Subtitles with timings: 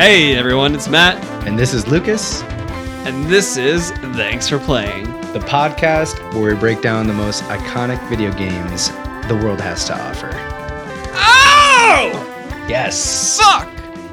[0.00, 2.40] Hey everyone, it's Matt, And this is Lucas,
[3.04, 5.04] and this is Thanks for Playing.
[5.34, 8.88] the podcast where we break down the most iconic video games
[9.28, 10.30] the world has to offer.
[11.12, 12.66] Oh!
[12.66, 13.38] Yes.
[13.38, 13.68] Fuck!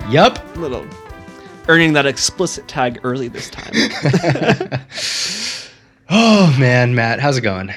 [0.10, 0.58] Yup.
[0.58, 0.86] Little
[1.70, 3.72] earning that explicit tag early this time.
[6.10, 7.74] Oh man, Matt, how's it going?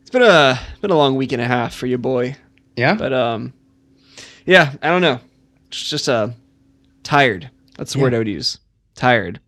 [0.00, 2.36] it's been a been a long week and a half for you, boy.
[2.74, 2.94] Yeah.
[2.94, 3.52] But um,
[4.46, 5.20] yeah, I don't know.
[5.74, 6.28] Just just uh,
[7.02, 7.50] tired.
[7.76, 8.58] That's the word I would use.
[8.94, 9.40] Tired.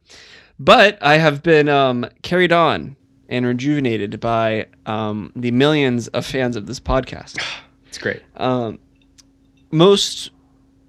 [0.58, 2.96] But I have been um carried on
[3.28, 7.40] and rejuvenated by um the millions of fans of this podcast.
[7.88, 8.22] It's great.
[8.36, 8.78] um,
[9.70, 10.30] most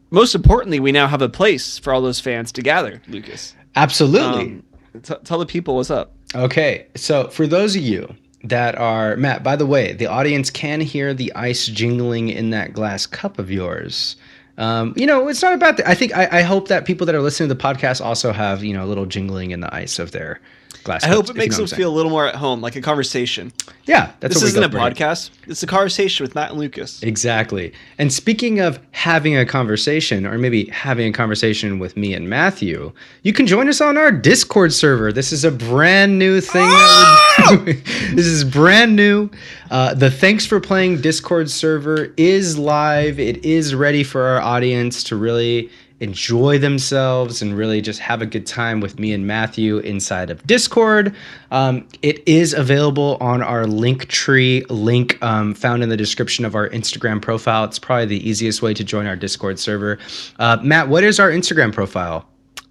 [0.10, 3.02] most importantly, we now have a place for all those fans to gather.
[3.08, 4.42] Lucas, Absolutely.
[4.42, 4.64] um,
[5.04, 6.14] t- tell the people what's up.
[6.36, 10.82] Okay, so for those of you that are Matt, by the way, the audience can
[10.82, 14.16] hear the ice jingling in that glass cup of yours.
[14.58, 15.88] Um, you know, it's not about that.
[15.88, 18.64] I think I, I hope that people that are listening to the podcast also have
[18.64, 20.40] you know a little jingling in the ice of their
[20.84, 21.04] glass.
[21.04, 22.76] I hope it if you makes know them feel a little more at home, like
[22.76, 23.52] a conversation.
[23.86, 24.84] Yeah, that's this isn't a bring.
[24.84, 27.04] podcast; it's a conversation with Matt and Lucas.
[27.04, 27.74] Exactly.
[27.98, 32.92] And speaking of having a conversation, or maybe having a conversation with me and Matthew,
[33.24, 35.12] you can join us on our Discord server.
[35.12, 37.82] This is a brand new thing that
[38.14, 39.30] this is brand new.
[39.70, 43.20] Uh, the Thanks for Playing Discord server is live.
[43.20, 48.26] It is ready for our audience to really enjoy themselves and really just have a
[48.26, 51.16] good time with me and Matthew inside of Discord.
[51.52, 56.56] Um, it is available on our link tree link um, found in the description of
[56.56, 57.64] our Instagram profile.
[57.64, 59.98] It's probably the easiest way to join our Discord server.
[60.38, 62.28] Uh, Matt, what is our Instagram profile?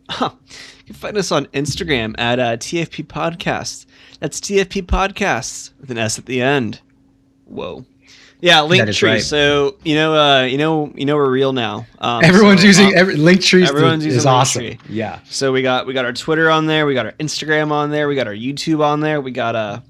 [0.08, 0.30] Huh.
[0.78, 3.86] You can find us on Instagram at uh, TFP Podcasts.
[4.20, 6.80] That's TFP Podcasts with an S at the end.
[7.44, 7.84] Whoa.
[8.40, 9.10] Yeah, link tree.
[9.10, 9.22] right.
[9.22, 11.86] So you know, uh, you know, you know, we're real now.
[11.98, 13.62] Um, Everyone's so, using uh, every, Linktree.
[13.62, 14.76] is- everyone's using is awesome.
[14.88, 15.20] Yeah.
[15.30, 18.08] So we got we got our Twitter on there, we got our Instagram on there,
[18.08, 19.80] we got our YouTube on there, we got uh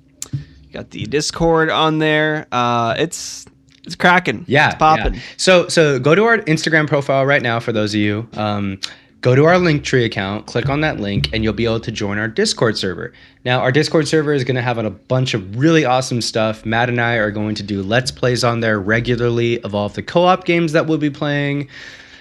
[0.72, 2.46] got the Discord on there.
[2.52, 3.46] Uh it's
[3.84, 4.44] it's cracking.
[4.48, 5.14] Yeah, It's popping.
[5.14, 5.20] yeah.
[5.36, 8.28] So so go to our Instagram profile right now for those of you.
[8.34, 8.80] Um,
[9.26, 12.16] go to our Linktree account, click on that link, and you'll be able to join
[12.16, 13.12] our Discord server.
[13.44, 16.64] Now, our Discord server is going to have a bunch of really awesome stuff.
[16.64, 19.94] Matt and I are going to do let's plays on there regularly of all of
[19.94, 21.66] the co-op games that we'll be playing.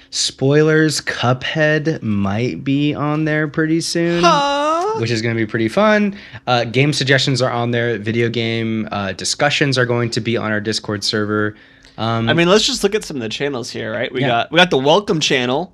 [0.09, 4.95] Spoilers: Cuphead might be on there pretty soon Huh?
[4.97, 6.17] which is going to be pretty fun.
[6.47, 7.99] Uh, game suggestions are on there.
[7.99, 11.55] Video game uh, discussions are going to be on our Discord server.
[11.99, 14.11] Um, I mean, let's just look at some of the channels here, right?
[14.11, 14.27] We Yeah.
[14.27, 15.71] got we got the welcome channel.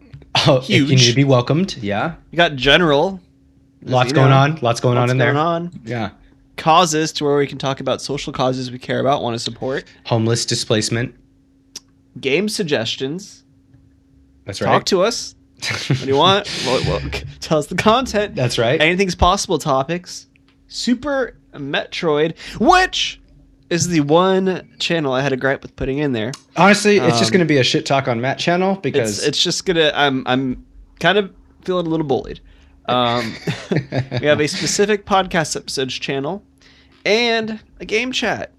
[0.47, 1.77] Oh, if You need to be welcomed.
[1.77, 3.19] Yeah, You got general.
[3.83, 4.59] lots going know, on.
[4.61, 5.41] Lots going on in going there.
[5.41, 5.71] on?
[5.85, 6.11] Yeah,
[6.57, 9.85] Causes to where we can talk about social causes we care about, want to support.
[10.05, 11.15] homeless displacement.
[12.19, 13.43] Game suggestions.
[14.45, 14.67] That's right.
[14.67, 15.35] Talk to us.
[15.87, 16.45] What do you want?
[17.39, 18.35] tell us the content.
[18.35, 18.81] That's right.
[18.81, 20.27] Anything's possible topics.
[20.67, 23.20] Super Metroid, which
[23.71, 26.31] is the one channel I had a gripe with putting in there.
[26.57, 29.27] Honestly, it's just Um, going to be a shit talk on Matt channel because It's
[29.27, 30.63] it's just gonna I'm I'm
[30.99, 31.31] kind of
[31.65, 32.39] feeling a little bullied.
[32.87, 33.33] Um,
[34.21, 36.43] we have a specific podcast episodes channel
[37.05, 38.51] and a game chat.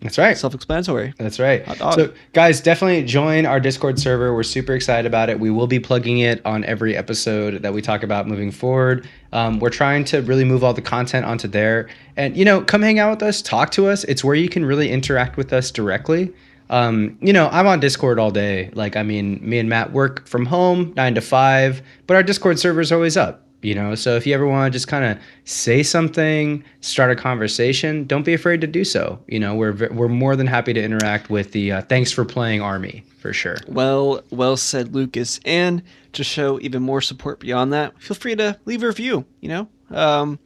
[0.00, 0.36] That's right.
[0.36, 1.14] Self-explanatory.
[1.16, 1.66] That's right.
[1.94, 4.34] So, guys, definitely join our Discord server.
[4.34, 5.40] We're super excited about it.
[5.40, 9.08] We will be plugging it on every episode that we talk about moving forward.
[9.32, 11.88] Um, we're trying to really move all the content onto there.
[12.16, 14.04] And, you know, come hang out with us, talk to us.
[14.04, 16.32] It's where you can really interact with us directly.
[16.68, 18.70] Um, you know, I'm on Discord all day.
[18.74, 22.58] Like, I mean, me and Matt work from home nine to five, but our Discord
[22.58, 25.18] server is always up you know so if you ever want to just kind of
[25.44, 30.08] say something start a conversation don't be afraid to do so you know we're we're
[30.08, 34.22] more than happy to interact with the uh, thanks for playing army for sure Well,
[34.30, 35.40] well said, Lucas.
[35.44, 35.82] And
[36.12, 39.24] to show even more support beyond that, feel free to leave a review.
[39.40, 40.38] You know, um,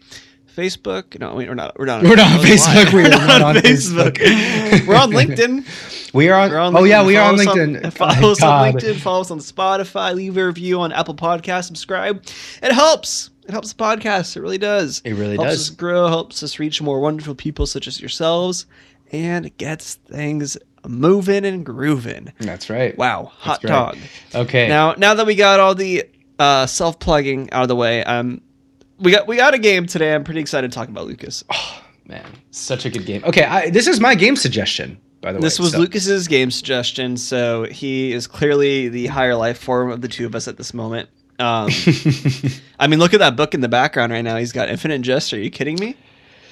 [0.57, 1.19] Facebook.
[1.19, 1.79] No, we're not.
[1.79, 2.03] We're not.
[2.03, 2.85] We're not on that was a lie.
[2.85, 2.93] Facebook.
[2.93, 4.87] We are not on Facebook.
[4.87, 6.13] we're on LinkedIn.
[6.15, 8.97] we are on, We're on oh yeah we are on linkedin follow us on LinkedIn.
[8.97, 10.15] Follow us on Spotify.
[10.15, 11.65] Leave a review on Apple Podcast.
[11.65, 12.25] Subscribe.
[12.63, 13.31] It helps.
[13.45, 14.37] It helps the podcast.
[14.37, 15.03] It really does.
[15.05, 15.71] It really helps does.
[15.71, 16.07] us grow.
[16.09, 18.67] Helps us reach more wonderful people such as yourselves,
[19.13, 20.57] and gets things
[20.87, 22.33] moving and grooving.
[22.39, 23.95] that's right Wow, hot That's right.
[24.33, 24.45] dog.
[24.47, 26.05] okay Now, now that we got all the
[26.39, 28.41] uh, self plugging out of the way, um,
[29.01, 30.15] we got we got a game today.
[30.15, 31.45] I'm pretty excited to talk about Lucas.
[31.53, 35.39] Oh man such a good game okay I, this is my game suggestion by the
[35.39, 39.91] way This was so- Lucas's game suggestion, so he is clearly the higher life form
[39.93, 41.09] of the two of us at this moment.
[41.39, 41.69] Um,
[42.81, 44.37] I mean, look at that book in the background right now.
[44.37, 45.33] He's got Infinite Jest.
[45.33, 45.95] Are you kidding me?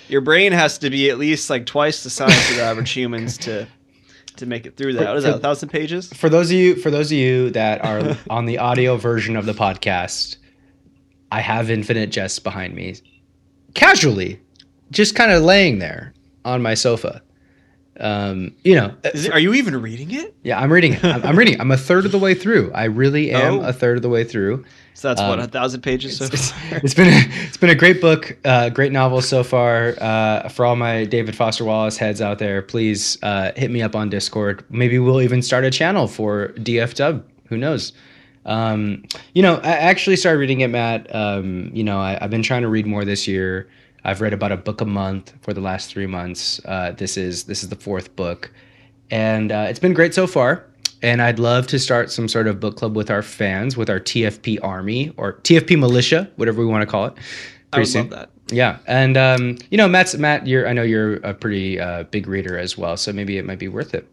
[0.08, 3.36] Your brain has to be at least like twice the size of the average humans
[3.38, 3.66] to
[4.36, 5.08] to make it through that.
[5.08, 5.36] What is that?
[5.36, 6.12] A thousand pages?
[6.12, 9.46] For those of you, for those of you that are on the audio version of
[9.46, 10.36] the podcast,
[11.30, 12.96] I have Infinite Jest behind me,
[13.74, 14.40] casually,
[14.90, 16.14] just kind of laying there
[16.44, 17.22] on my sofa.
[18.00, 20.34] Um, you know, it, are you even reading it?
[20.44, 21.04] Yeah, I'm reading it.
[21.04, 21.60] I'm, I'm, reading.
[21.60, 22.70] I'm a third of the way through.
[22.72, 23.62] I really am oh.
[23.62, 24.64] a third of the way through.
[24.94, 26.78] So that's um, what a thousand pages so it's, far.
[26.82, 29.94] it's been a, it's been a great book, uh, great novel so far.
[30.00, 33.96] Uh, for all my David Foster Wallace heads out there, please uh, hit me up
[33.96, 34.64] on Discord.
[34.70, 37.24] Maybe we'll even start a channel for DF Dub.
[37.46, 37.92] Who knows?
[38.48, 39.04] Um,
[39.34, 41.14] you know, I actually started reading it, Matt.
[41.14, 43.68] Um, you know, I, have been trying to read more this year.
[44.04, 46.58] I've read about a book a month for the last three months.
[46.64, 48.50] Uh, this is this is the fourth book,
[49.10, 50.64] and uh, it's been great so far.
[51.02, 54.00] And I'd love to start some sort of book club with our fans, with our
[54.00, 57.14] TFP army or TFP militia, whatever we want to call it.
[57.72, 58.08] I would soon.
[58.08, 58.30] love that.
[58.50, 62.26] Yeah, and um, you know, Matt's Matt, you're I know you're a pretty uh, big
[62.26, 64.08] reader as well, so maybe it might be worth it.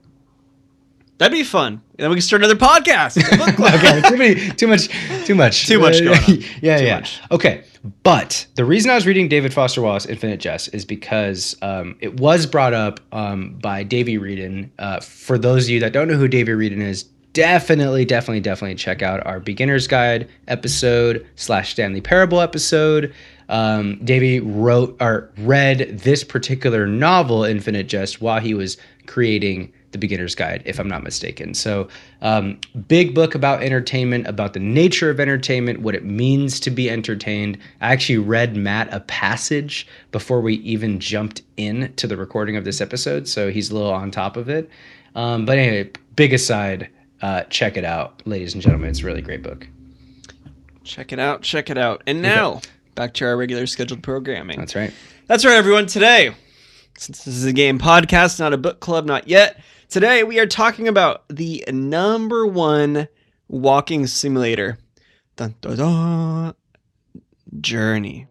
[1.18, 1.74] That'd be fun.
[1.74, 3.18] And then we can start another podcast.
[3.76, 4.90] okay, too, many, too much,
[5.26, 6.24] too much, too much going on.
[6.62, 6.96] yeah, too yeah.
[6.96, 7.22] Much.
[7.32, 7.64] Okay,
[8.04, 12.20] but the reason I was reading David Foster Wallace Infinite Jest is because um, it
[12.20, 14.70] was brought up um, by Davey Wreden.
[14.78, 18.76] Uh, for those of you that don't know who Davey Wreden is, definitely, definitely, definitely
[18.76, 23.14] check out our beginner's guide episode slash Stanley Parable episode.
[23.48, 30.00] Um, Davey wrote or read this particular novel, Infinite Jest, while he was creating the
[30.00, 31.54] Beginner's Guide, if I'm not mistaken.
[31.54, 31.88] So,
[32.22, 32.60] um,
[32.90, 37.58] big book about entertainment, about the nature of entertainment, what it means to be entertained.
[37.80, 42.66] I actually read Matt a passage before we even jumped in to the recording of
[42.66, 44.70] this episode, so he's a little on top of it.
[45.16, 46.90] Um, but anyway, big aside,
[47.22, 48.90] uh, check it out, ladies and gentlemen.
[48.90, 49.66] It's a really great book.
[50.84, 51.42] Check it out.
[51.42, 52.04] Check it out.
[52.06, 52.70] And now, okay.
[52.96, 54.60] back to our regular scheduled programming.
[54.60, 54.94] That's right.
[55.28, 55.86] That's right, everyone.
[55.86, 56.36] Today,
[56.98, 59.62] since this is a game podcast, not a book club, not yet.
[59.90, 63.08] Today we are talking about the number one
[63.48, 64.78] walking simulator.
[65.36, 66.56] Dun, dun, dun,
[67.62, 68.28] Journey.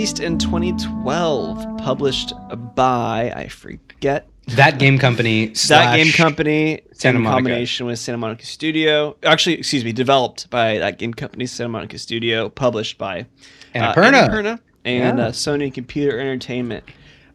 [0.00, 2.32] Released in 2012, published
[2.74, 5.48] by I forget that game company.
[5.68, 7.36] that game company Santa in Monica.
[7.36, 9.14] combination with Santa Monica Studio.
[9.24, 13.26] Actually, excuse me, developed by that game company, Santa Monica Studio, published by
[13.74, 15.26] Annapurna, uh, Annapurna and yeah.
[15.26, 16.82] uh, Sony Computer Entertainment.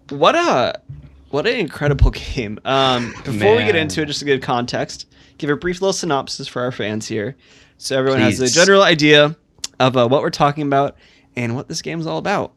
[0.09, 0.81] What a
[1.29, 2.59] what an incredible game!
[2.65, 3.57] Um, before Man.
[3.57, 5.05] we get into it, just to give context,
[5.37, 7.35] give a brief little synopsis for our fans here,
[7.77, 8.39] so everyone Please.
[8.39, 9.35] has a general idea
[9.79, 10.97] of uh, what we're talking about
[11.35, 12.53] and what this game is all about.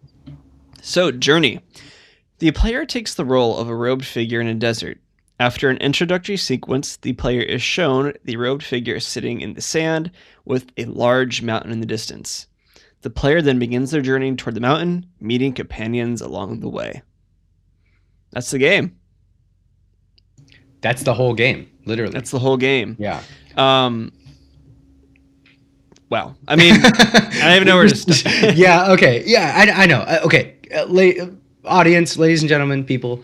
[0.82, 1.60] So, Journey.
[2.38, 4.98] The player takes the role of a robed figure in a desert.
[5.40, 10.10] After an introductory sequence, the player is shown the robed figure sitting in the sand
[10.44, 12.46] with a large mountain in the distance.
[13.02, 17.02] The player then begins their journey toward the mountain, meeting companions along the way.
[18.30, 18.96] That's the game.
[20.80, 22.12] That's the whole game, literally.
[22.12, 22.96] That's the whole game.
[22.98, 23.22] Yeah.
[23.56, 24.12] Um,
[26.10, 26.34] Wow.
[26.46, 28.56] I mean, I even know where to start.
[28.56, 28.92] yeah.
[28.92, 29.22] Okay.
[29.26, 29.52] Yeah.
[29.54, 30.00] I, I know.
[30.00, 30.56] Uh, okay.
[30.74, 31.28] Uh, la-
[31.64, 33.22] audience, ladies and gentlemen, people.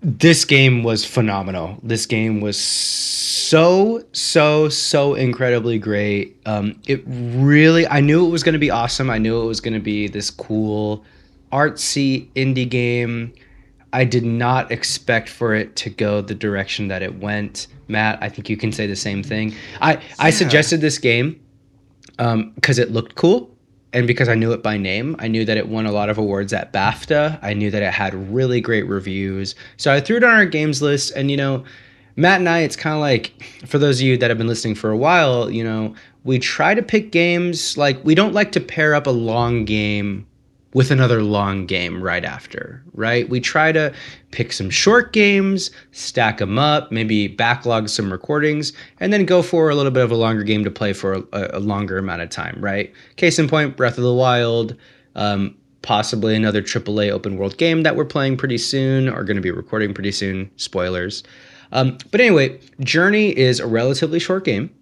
[0.00, 1.78] This game was phenomenal.
[1.82, 6.36] This game was so, so, so incredibly great.
[6.46, 9.08] Um, it really, I knew it was going to be awesome.
[9.08, 11.04] I knew it was going to be this cool,
[11.52, 13.32] artsy indie game.
[13.94, 17.68] I did not expect for it to go the direction that it went.
[17.86, 19.54] Matt, I think you can say the same thing.
[19.80, 20.00] I, yeah.
[20.18, 21.40] I suggested this game
[22.08, 23.56] because um, it looked cool
[23.92, 25.14] and because I knew it by name.
[25.20, 27.38] I knew that it won a lot of awards at BAFTA.
[27.40, 29.54] I knew that it had really great reviews.
[29.76, 31.12] So I threw it on our games list.
[31.14, 31.64] And, you know,
[32.16, 33.32] Matt and I, it's kind of like,
[33.64, 36.74] for those of you that have been listening for a while, you know, we try
[36.74, 40.26] to pick games like we don't like to pair up a long game
[40.74, 43.28] with another long game right after, right?
[43.28, 43.94] We try to
[44.32, 49.70] pick some short games, stack them up, maybe backlog some recordings, and then go for
[49.70, 52.28] a little bit of a longer game to play for a, a longer amount of
[52.28, 52.92] time, right?
[53.16, 54.76] Case in point, Breath of the Wild,
[55.14, 59.42] um, possibly another AAA open world game that we're playing pretty soon or going to
[59.42, 60.50] be recording pretty soon.
[60.56, 61.22] Spoilers.
[61.70, 64.74] Um, but anyway, Journey is a relatively short game.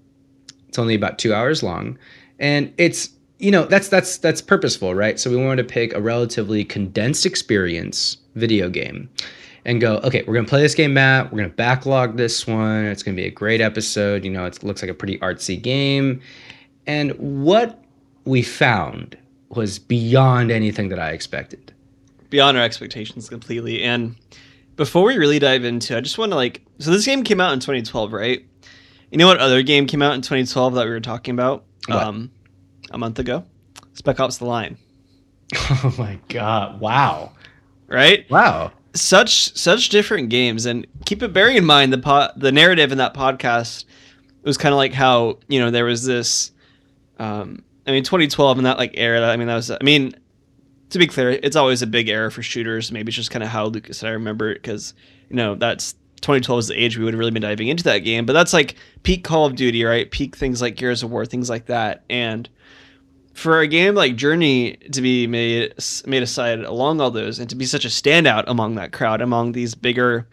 [0.68, 1.98] It's only about two hours long,
[2.38, 3.10] and it's
[3.42, 5.18] you know that's that's that's purposeful, right?
[5.20, 9.10] So we wanted to pick a relatively condensed experience video game
[9.64, 11.32] and go, okay, we're gonna play this game, Matt.
[11.32, 12.86] We're gonna backlog this one.
[12.86, 14.24] It's gonna be a great episode.
[14.24, 16.20] You know, it looks like a pretty artsy game.
[16.86, 17.82] And what
[18.24, 19.16] we found
[19.50, 21.72] was beyond anything that I expected.
[22.30, 23.82] Beyond our expectations completely.
[23.82, 24.16] And
[24.76, 27.52] before we really dive into, I just want to like, so this game came out
[27.52, 28.44] in 2012, right?
[29.10, 32.02] You know what other game came out in 2012 that we were talking about What?
[32.02, 32.30] um,
[32.92, 33.44] a month ago?
[33.94, 34.76] Spec Ops: The Line,
[35.54, 36.80] Oh my god!
[36.80, 37.32] Wow!
[37.88, 38.28] right?
[38.30, 38.72] Wow!
[38.94, 42.98] such such different games and keep it bearing in mind the po- the narrative in
[42.98, 43.84] that podcast
[44.42, 46.50] was kind of like how you know there was this
[47.18, 50.14] um i mean 2012 and that like era i mean that was i mean
[50.90, 53.48] to be clear it's always a big era for shooters maybe it's just kind of
[53.48, 54.92] how lucas and i remember it because
[55.30, 58.00] you know that's 2012 is the age we would have really been diving into that
[58.00, 61.24] game but that's like peak call of duty right peak things like gears of war
[61.24, 62.50] things like that and
[63.34, 65.74] for a game like Journey to be made
[66.06, 69.52] made aside along all those and to be such a standout among that crowd, among
[69.52, 70.28] these bigger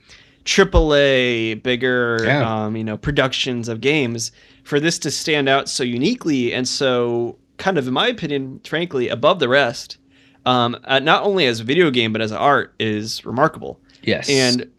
[0.45, 2.65] AAA, bigger Yeah.
[2.65, 4.31] um, you know productions of games,
[4.63, 9.09] for this to stand out so uniquely and so kind of, in my opinion, frankly,
[9.09, 9.97] above the rest,
[10.45, 13.79] um, uh, not only as a video game but as art is remarkable.
[14.03, 14.29] Yes.
[14.29, 14.69] And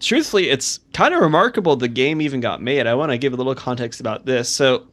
[0.00, 2.86] truthfully, it's kind of remarkable the game even got made.
[2.86, 4.48] I want to give a little context about this.
[4.48, 4.86] So,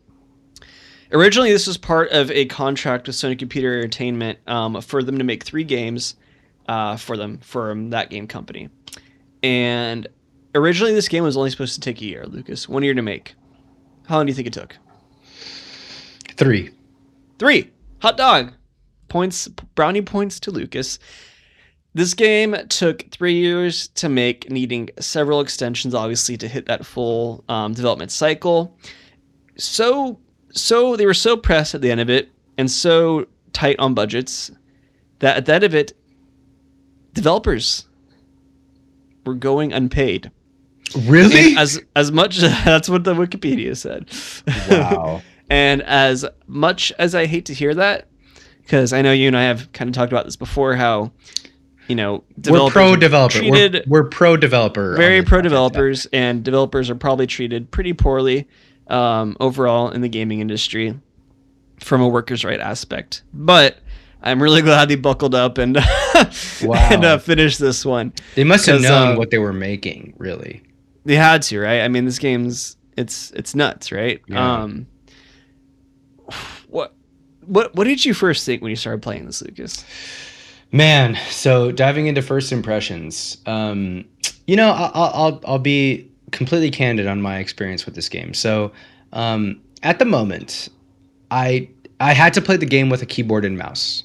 [1.11, 5.23] originally, this was part of a contract with Sony Computer Entertainment um, for them to
[5.23, 6.15] make three games
[6.67, 8.69] uh, for them from that game company.
[9.43, 10.07] And
[10.55, 13.35] originally, this game was only supposed to take a year, Lucas, one year to make.
[14.07, 14.77] How long do you think it took?
[16.41, 16.71] three.
[17.37, 17.69] Three.
[18.01, 18.53] Hot dog.
[19.09, 20.97] Points, brownie points to Lucas.
[21.93, 27.43] This game took three years to make, needing several extensions, obviously, to hit that full
[27.47, 28.75] um, development cycle.
[29.57, 30.19] So,
[30.53, 34.51] so they were so pressed at the end of it, and so tight on budgets,
[35.19, 35.93] that at the end of it,
[37.13, 37.85] developers
[39.25, 40.31] were going unpaid.
[41.05, 41.49] Really?
[41.49, 44.09] And as as much that's what the Wikipedia said.
[44.69, 45.21] wow.
[45.49, 48.07] And as much as I hate to hear that,
[48.61, 51.11] because I know you and I have kind of talked about this before, how
[51.89, 53.41] you know We're pro developer.
[53.41, 54.95] We're, treated we're pro developer.
[54.95, 58.47] very pro developers, and developers are probably treated pretty poorly
[58.91, 60.99] um, overall in the gaming industry
[61.79, 63.23] from a workers' right aspect.
[63.33, 63.77] But
[64.21, 65.77] I'm really glad they buckled up and
[66.61, 68.13] and uh, finished this one.
[68.35, 70.61] They must have known uh, what they were making, really.
[71.05, 71.81] They had to, right?
[71.81, 74.21] I mean, this game's it's it's nuts, right?
[74.27, 74.61] Yeah.
[74.61, 74.87] Um,
[76.67, 76.93] what
[77.45, 79.85] what what did you first think when you started playing this, Lucas?
[80.73, 84.05] Man, so diving into first impressions, um,
[84.47, 88.33] you know, I'll, I'll I'll be completely candid on my experience with this game.
[88.33, 88.71] So,
[89.13, 90.69] um, at the moment,
[91.29, 91.69] I
[91.99, 94.03] I had to play the game with a keyboard and mouse.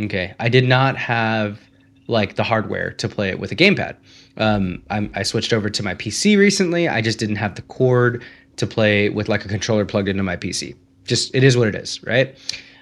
[0.00, 1.60] Okay, I did not have
[2.06, 3.96] like the hardware to play it with a gamepad.
[4.36, 6.88] Um, I switched over to my PC recently.
[6.88, 8.22] I just didn't have the cord
[8.56, 10.74] to play with like a controller plugged into my PC.
[11.04, 12.36] Just it is what it is, right?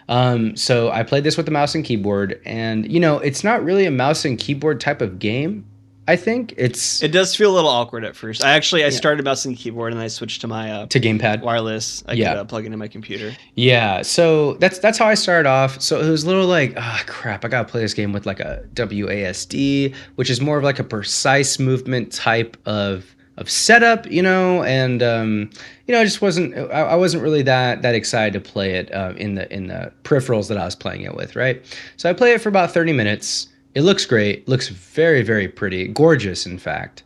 [0.09, 3.63] Um, so I played this with the mouse and keyboard, and you know, it's not
[3.63, 5.67] really a mouse and keyboard type of game.
[6.09, 8.43] I think it's It does feel a little awkward at first.
[8.43, 11.43] I actually I started mouse and keyboard and I switched to my uh, to gamepad.
[11.43, 12.03] wireless.
[12.09, 12.31] I Yeah.
[12.33, 13.37] could uh, plug into my computer.
[13.55, 15.81] Yeah, so that's that's how I started off.
[15.81, 18.41] So it was a little like, ah, crap, I gotta play this game with like
[18.41, 24.21] a WASD, which is more of like a precise movement type of of setup, you
[24.21, 25.51] know, and um,
[25.87, 28.93] you know, I just wasn't I, I wasn't really that that excited to play it
[28.93, 31.63] uh, in the in the peripherals that I was playing it with, right?
[31.97, 33.49] So I play it for about 30 minutes.
[33.79, 37.05] It looks great, looks very very pretty, gorgeous, in fact.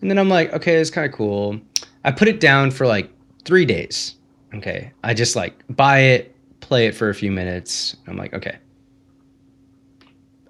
[0.00, 1.60] And then I'm like, okay, it's kind of cool.
[2.02, 3.08] I put it down for like
[3.44, 4.16] three days.
[4.52, 4.90] Okay.
[5.04, 7.96] I just like buy it, play it for a few minutes.
[8.08, 8.58] I'm like, okay.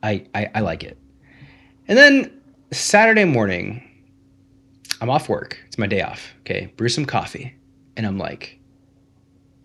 [0.03, 0.97] I, I, I like it.
[1.87, 3.87] And then Saturday morning,
[5.03, 5.59] I'm off work.
[5.67, 6.33] It's my day off.
[6.47, 6.73] Okay.
[6.79, 7.55] Brew some coffee.
[7.95, 8.59] And I'm like,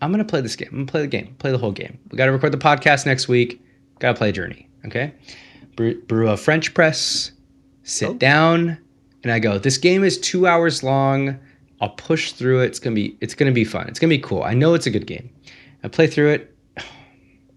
[0.02, 0.68] I'm going to play this game.
[0.70, 1.98] I'm going to play the game, play the whole game.
[2.10, 3.64] We got to record the podcast next week.
[4.00, 4.68] Got to play Journey.
[4.84, 5.14] Okay.
[5.76, 7.32] Brew, brew a French press,
[7.82, 8.14] sit Oh.
[8.14, 8.78] down,
[9.22, 11.38] and I go, this game is two hours long.
[11.80, 12.66] I'll push through it.
[12.66, 13.88] It's gonna be it's gonna be fun.
[13.88, 14.42] It's gonna be cool.
[14.42, 15.28] I know it's a good game.
[15.82, 16.54] I play through it.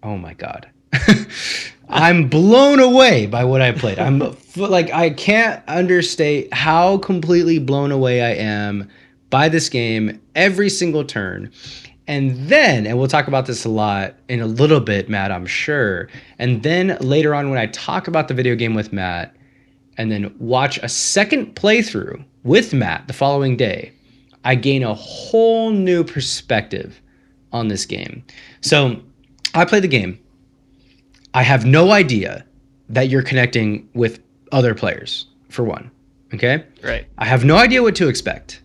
[0.00, 0.68] Oh my god.
[1.88, 3.98] I'm blown away by what I played.
[3.98, 4.22] I'm
[4.56, 8.88] like I can't understate how completely blown away I am
[9.30, 11.50] by this game every single turn.
[12.08, 15.46] And then, and we'll talk about this a lot in a little bit, Matt, I'm
[15.46, 16.08] sure.
[16.38, 19.36] And then later on, when I talk about the video game with Matt,
[19.98, 23.92] and then watch a second playthrough with Matt the following day,
[24.44, 27.00] I gain a whole new perspective
[27.52, 28.24] on this game.
[28.62, 29.02] So
[29.54, 30.18] I play the game.
[31.34, 32.46] I have no idea
[32.88, 35.90] that you're connecting with other players, for one.
[36.32, 36.64] Okay?
[36.82, 37.06] Right.
[37.18, 38.62] I have no idea what to expect.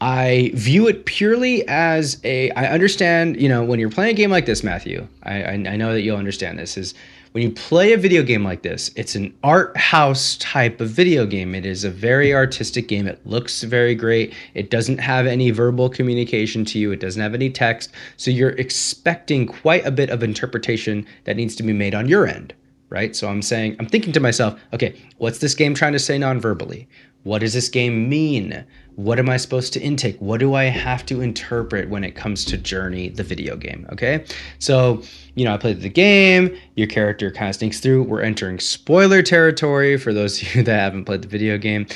[0.00, 2.50] I view it purely as a.
[2.52, 5.06] I understand, you know, when you're playing a game like this, Matthew.
[5.24, 6.78] I, I, I know that you'll understand this.
[6.78, 6.94] Is
[7.32, 11.26] when you play a video game like this, it's an art house type of video
[11.26, 11.54] game.
[11.54, 13.06] It is a very artistic game.
[13.06, 14.34] It looks very great.
[14.54, 16.92] It doesn't have any verbal communication to you.
[16.92, 17.90] It doesn't have any text.
[18.16, 22.26] So you're expecting quite a bit of interpretation that needs to be made on your
[22.26, 22.54] end
[22.90, 23.14] right?
[23.14, 26.88] So I'm saying, I'm thinking to myself, okay, what's this game trying to say non-verbally?
[27.22, 28.64] What does this game mean?
[28.96, 30.18] What am I supposed to intake?
[30.18, 33.86] What do I have to interpret when it comes to Journey, the video game?
[33.92, 34.24] Okay.
[34.58, 35.02] So,
[35.34, 38.02] you know, I played the game, your character kind of sneaks through.
[38.04, 41.86] We're entering spoiler territory for those of you that haven't played the video game.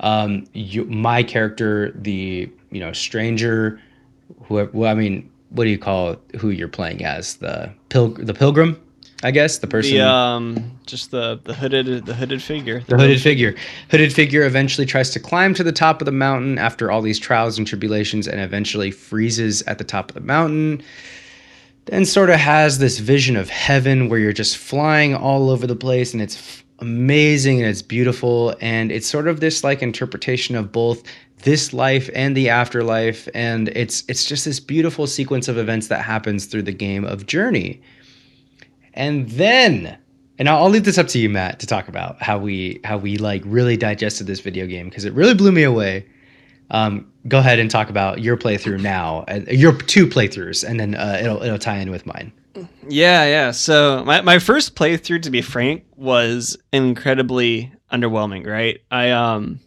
[0.00, 3.80] Um, you, my character, the, you know, stranger,
[4.44, 7.36] who, well, I mean, what do you call who you're playing as?
[7.36, 8.80] The pil- the pilgrim,
[9.22, 9.94] I guess the person.
[9.94, 12.80] The um, just the the hooded the hooded figure.
[12.86, 13.56] The hooded figure.
[13.90, 17.18] Hooded figure eventually tries to climb to the top of the mountain after all these
[17.18, 20.82] trials and tribulations, and eventually freezes at the top of the mountain.
[21.86, 25.74] Then sort of has this vision of heaven where you're just flying all over the
[25.76, 30.70] place, and it's amazing and it's beautiful, and it's sort of this like interpretation of
[30.70, 31.02] both
[31.42, 36.02] this life and the afterlife, and it's it's just this beautiful sequence of events that
[36.02, 37.80] happens through the game of Journey.
[38.98, 39.96] And then,
[40.40, 43.16] and I'll, leave this up to you, Matt, to talk about how we how we
[43.16, 46.04] like really digested this video game because it really blew me away.
[46.70, 51.16] Um, go ahead and talk about your playthrough now, your two playthroughs, and then uh,
[51.22, 52.32] it'll it'll tie in with mine.
[52.88, 53.52] Yeah, yeah.
[53.52, 58.48] So my, my first playthrough, to be frank, was incredibly underwhelming.
[58.48, 59.60] Right, I um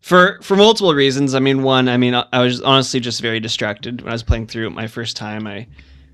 [0.00, 1.34] for for multiple reasons.
[1.34, 4.22] I mean, one, I mean, I, I was honestly just very distracted when I was
[4.22, 5.46] playing through it my first time.
[5.46, 5.66] I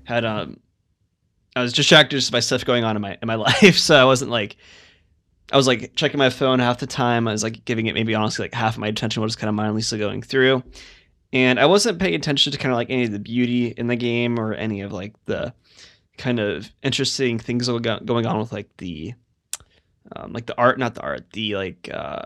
[0.03, 0.59] had um
[1.55, 4.05] I was distracted just by stuff going on in my in my life, so I
[4.05, 4.57] wasn't like
[5.51, 7.27] I was like checking my phone half the time.
[7.27, 9.55] I was like giving it maybe honestly like half of my attention was kind of
[9.55, 10.63] mindlessly going through.
[11.33, 13.95] And I wasn't paying attention to kind of like any of the beauty in the
[13.95, 15.53] game or any of like the
[16.17, 19.13] kind of interesting things that were going on with like the
[20.15, 22.23] um, like the art, not the art, the like uh,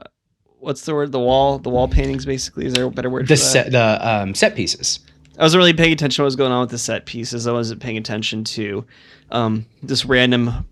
[0.59, 1.11] what's the word?
[1.11, 2.25] The wall, the wall paintings.
[2.25, 3.27] Basically, is there a better word?
[3.27, 4.99] The set, the um, set pieces.
[5.37, 7.47] I wasn't really paying attention to what was going on with the set pieces.
[7.47, 8.85] I wasn't paying attention to
[9.31, 10.65] um, this random,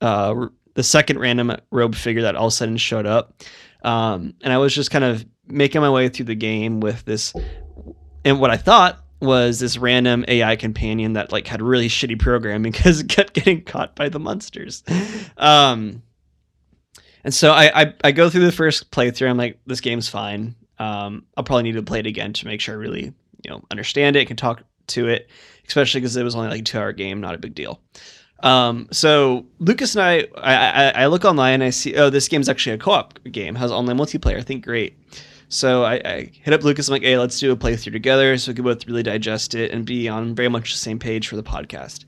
[0.00, 3.42] uh, the second random robe figure that all of a sudden showed up.
[3.82, 7.32] Um, and I was just kind of making my way through the game with this,
[8.24, 12.72] and what I thought was this random AI companion that like had really shitty programming
[12.72, 14.82] because it kept getting caught by the monsters.
[15.36, 16.02] Um,
[17.24, 19.30] and so I, I, I go through the first playthrough.
[19.30, 20.56] I'm like, this game's fine.
[20.78, 23.62] Um, I'll probably need to play it again to make sure I really you know
[23.70, 25.28] understand it, can talk to it,
[25.72, 27.80] especially because it was only like a two hour game, not a big deal.
[28.42, 32.48] Um, so Lucas and I, I, I, look online and I see, oh, this game's
[32.48, 34.36] actually a co-op game, has online multiplayer.
[34.36, 34.98] I think great.
[35.48, 36.88] So I, I hit up Lucas.
[36.88, 39.70] I'm like, hey, let's do a playthrough together, so we can both really digest it
[39.70, 42.04] and be on very much the same page for the podcast.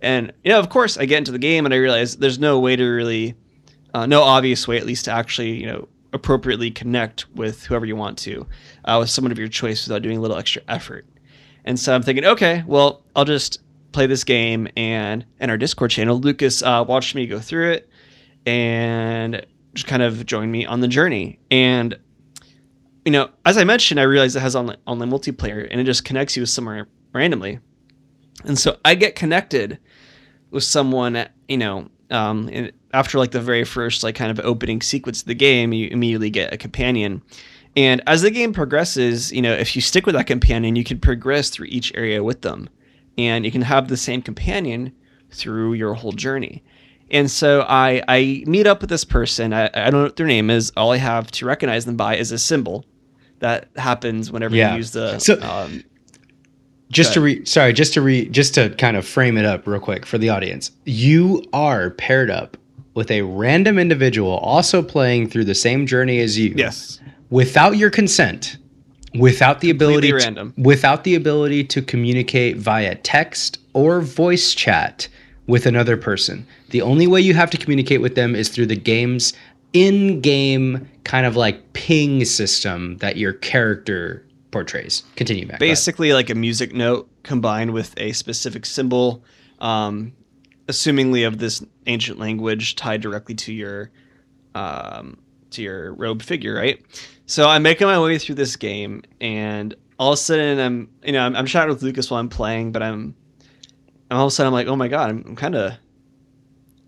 [0.00, 2.60] And you know, of course, I get into the game and I realize there's no
[2.60, 3.34] way to really,
[3.92, 7.96] uh, no obvious way, at least, to actually, you know, appropriately connect with whoever you
[7.96, 8.46] want to,
[8.84, 11.06] uh, with someone of your choice without doing a little extra effort.
[11.64, 13.60] And so I'm thinking, okay, well, I'll just
[13.92, 17.88] play this game and in our Discord channel, Lucas uh, watched me go through it
[18.46, 19.44] and
[19.74, 21.38] just kind of joined me on the journey.
[21.50, 21.96] And
[23.04, 26.04] you know, as I mentioned, I realized it has online, online multiplayer and it just
[26.04, 27.58] connects you with someone randomly.
[28.44, 29.78] And so I get connected
[30.50, 35.22] with someone, you know, um, after like the very first like kind of opening sequence
[35.22, 37.22] of the game, you immediately get a companion.
[37.76, 40.98] And as the game progresses, you know, if you stick with that companion, you can
[40.98, 42.68] progress through each area with them.
[43.16, 44.92] And you can have the same companion
[45.30, 46.62] through your whole journey.
[47.10, 49.52] And so I, I meet up with this person.
[49.52, 50.72] I, I don't know what their name is.
[50.76, 52.84] All I have to recognize them by is a symbol
[53.42, 54.70] that happens whenever yeah.
[54.70, 55.84] you use the so, um,
[56.90, 59.80] just to re sorry just to re just to kind of frame it up real
[59.80, 62.56] quick for the audience you are paired up
[62.94, 67.00] with a random individual also playing through the same journey as you yes
[67.32, 68.58] without your consent
[69.18, 70.52] without the Completely ability random.
[70.54, 75.08] To, without the ability to communicate via text or voice chat
[75.46, 78.76] with another person the only way you have to communicate with them is through the
[78.76, 79.34] game's
[79.72, 85.02] in-game kind of like ping system that your character portrays.
[85.16, 85.58] Continue, Mac.
[85.58, 89.24] Basically, like a music note combined with a specific symbol,
[89.60, 90.12] um,
[90.68, 93.90] assumingly of this ancient language tied directly to your
[94.54, 95.18] um,
[95.50, 96.82] to your robe figure, right?
[97.32, 101.12] So I'm making my way through this game, and all of a sudden I'm you
[101.12, 103.14] know I'm, I'm chatting with Lucas while I'm playing, but I'm,
[104.10, 105.72] I'm all of a sudden I'm like, oh my god, I'm, I'm kind of.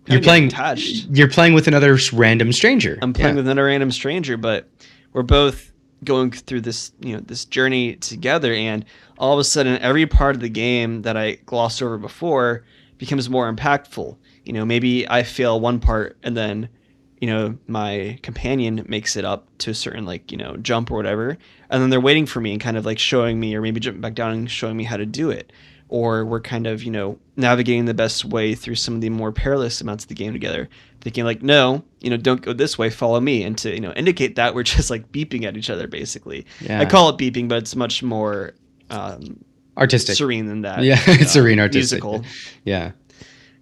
[0.05, 1.07] You're playing touched.
[1.07, 2.99] You're playing with another random stranger.
[3.01, 3.37] I'm playing yeah.
[3.37, 4.69] with another random stranger, but
[5.13, 5.71] we're both
[6.03, 8.85] going through this you know this journey together, and
[9.17, 12.65] all of a sudden every part of the game that I glossed over before
[12.99, 14.15] becomes more impactful.
[14.43, 16.69] You know, maybe I fail one part and then
[17.19, 20.95] you know my companion makes it up to a certain like you know jump or
[20.95, 21.37] whatever.
[21.69, 24.01] And then they're waiting for me and kind of like showing me or maybe jumping
[24.01, 25.51] back down and showing me how to do it.
[25.87, 29.31] Or we're kind of you know navigating the best way through some of the more
[29.31, 30.69] perilous amounts of the game together.
[31.01, 33.43] Thinking like no you know don't go this way follow me.
[33.43, 36.45] And to you know indicate that we're just like beeping at each other basically.
[36.61, 36.81] Yeah.
[36.81, 38.53] i call it beeping but it's much more
[38.89, 39.43] um,
[39.77, 40.15] artistic.
[40.15, 40.83] serene than that.
[40.83, 42.03] Yeah it's serene artistic.
[42.03, 42.25] Musical.
[42.63, 42.91] Yeah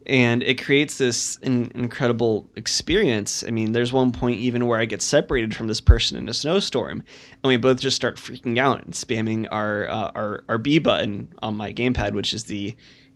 [0.05, 3.43] and it creates this in- incredible experience.
[3.47, 6.33] I mean, there's one point even where I get separated from this person in a
[6.33, 7.03] snowstorm,
[7.43, 11.29] and we both just start freaking out and spamming our uh, our our B button
[11.41, 12.75] on my gamepad, which is the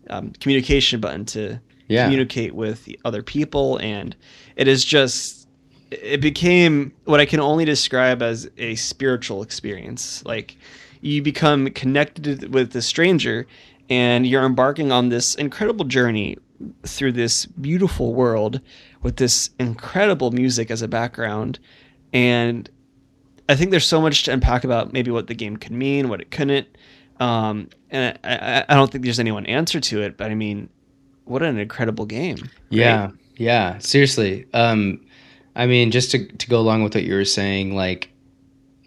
[0.09, 2.05] um, communication button to yeah.
[2.05, 4.15] communicate with other people, and
[4.55, 5.47] it is just
[5.91, 10.23] it became what I can only describe as a spiritual experience.
[10.25, 10.57] Like
[11.01, 13.47] you become connected with the stranger
[13.89, 16.37] and you're embarking on this incredible journey
[16.83, 18.61] through this beautiful world
[19.01, 21.59] with this incredible music as a background.
[22.13, 22.69] And
[23.49, 26.21] i think there's so much to unpack about maybe what the game could mean what
[26.21, 26.67] it couldn't.
[27.19, 30.69] Um, and I, I, don't think there's any one answer to it but i mean
[31.25, 32.51] what an incredible game right?
[32.69, 34.45] yeah yeah seriously.
[34.53, 35.03] Um,
[35.55, 38.11] i mean just to, to go along with what you were saying like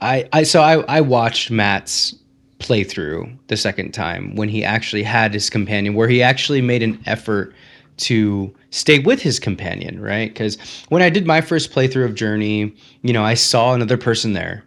[0.01, 2.15] i i so i i watched matt's
[2.61, 7.03] playthrough the second time when he actually had his companion, where he actually made an
[7.07, 7.55] effort
[7.97, 10.33] to stay with his companion, right?
[10.33, 10.57] Because
[10.89, 14.65] when I did my first playthrough of Journey, you know, I saw another person there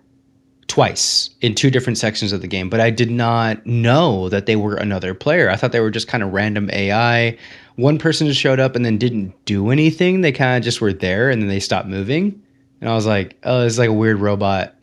[0.68, 4.56] twice in two different sections of the game, but I did not know that they
[4.56, 5.50] were another player.
[5.50, 7.38] I thought they were just kind of random AI.
[7.76, 10.22] One person just showed up and then didn't do anything.
[10.22, 12.42] They kind of just were there and then they stopped moving.
[12.82, 14.76] And I was like, oh, it's like a weird robot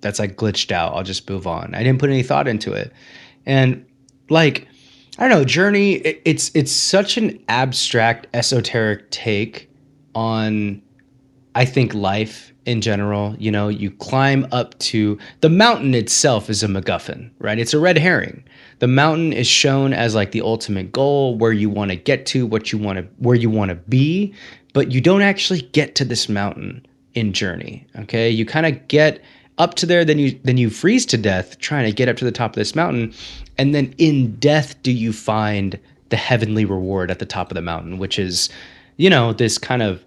[0.00, 0.94] that's like glitched out.
[0.94, 1.74] I'll just move on.
[1.74, 2.92] I didn't put any thought into it.
[3.46, 3.84] And
[4.28, 4.66] like
[5.18, 9.70] I don't know, Journey it, it's it's such an abstract esoteric take
[10.14, 10.82] on
[11.54, 16.62] I think life in general, you know, you climb up to the mountain itself is
[16.62, 17.58] a MacGuffin, right?
[17.58, 18.44] It's a red herring.
[18.78, 22.46] The mountain is shown as like the ultimate goal, where you want to get to,
[22.46, 24.34] what you want to, where you want to be,
[24.72, 27.86] but you don't actually get to this mountain in Journey.
[27.98, 29.22] Okay, you kind of get
[29.60, 32.24] up to there, then you then you freeze to death trying to get up to
[32.24, 33.14] the top of this mountain,
[33.58, 37.62] and then in death do you find the heavenly reward at the top of the
[37.62, 38.48] mountain, which is,
[38.96, 40.04] you know, this kind of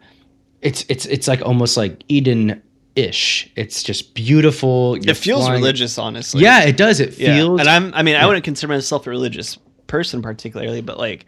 [0.62, 2.62] it's it's it's like almost like Eden
[2.96, 3.50] ish.
[3.56, 4.98] It's just beautiful.
[4.98, 5.62] You're it feels flying.
[5.62, 6.42] religious, honestly.
[6.42, 7.00] Yeah, it does.
[7.00, 7.36] It yeah.
[7.36, 7.60] feels.
[7.60, 7.94] And I'm.
[7.94, 8.24] I mean, yeah.
[8.24, 11.26] I wouldn't consider myself a religious person particularly, but like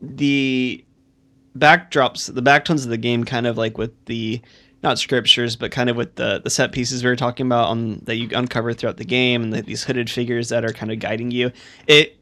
[0.00, 0.84] the
[1.56, 4.40] backdrops, the backtones of the game, kind of like with the
[4.82, 8.00] not scriptures, but kind of with the the set pieces we were talking about on
[8.04, 10.98] that you uncover throughout the game and the, these hooded figures that are kind of
[10.98, 11.50] guiding you.
[11.86, 12.16] It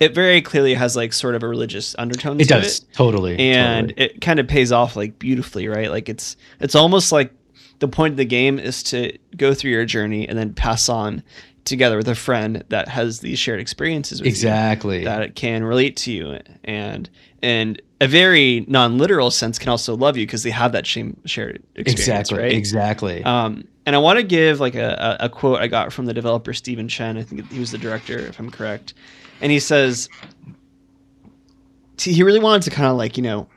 [0.00, 2.40] it very clearly has like sort of a religious undertone.
[2.40, 2.84] It does it.
[2.92, 4.06] totally, and totally.
[4.06, 5.90] it kind of pays off like beautifully, right?
[5.90, 7.32] Like it's it's almost like
[7.80, 11.22] the point of the game is to go through your journey and then pass on
[11.64, 15.64] together with a friend that has these shared experiences with exactly you, that it can
[15.64, 17.10] relate to you and
[17.42, 21.62] and a very non-literal sense can also love you because they have that same shared
[21.74, 22.52] experience exactly right?
[22.52, 23.24] exactly.
[23.24, 26.12] Um, and i want to give like a, a, a quote i got from the
[26.12, 28.94] developer stephen chen i think he was the director if i'm correct.
[29.40, 30.08] And he says
[31.98, 33.48] he really wanted to kind of like you know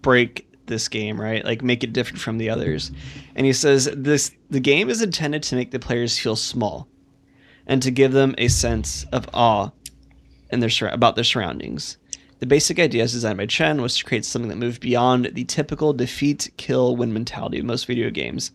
[0.00, 1.44] break this game right?
[1.44, 2.90] Like make it different from the others.
[3.34, 6.88] And he says this the game is intended to make the players feel small
[7.66, 9.70] and to give them a sense of awe
[10.50, 11.96] in their about their surroundings
[12.42, 15.44] the basic idea as designed by Chen was to create something that moved beyond the
[15.44, 18.50] typical defeat, kill, win mentality of most video games.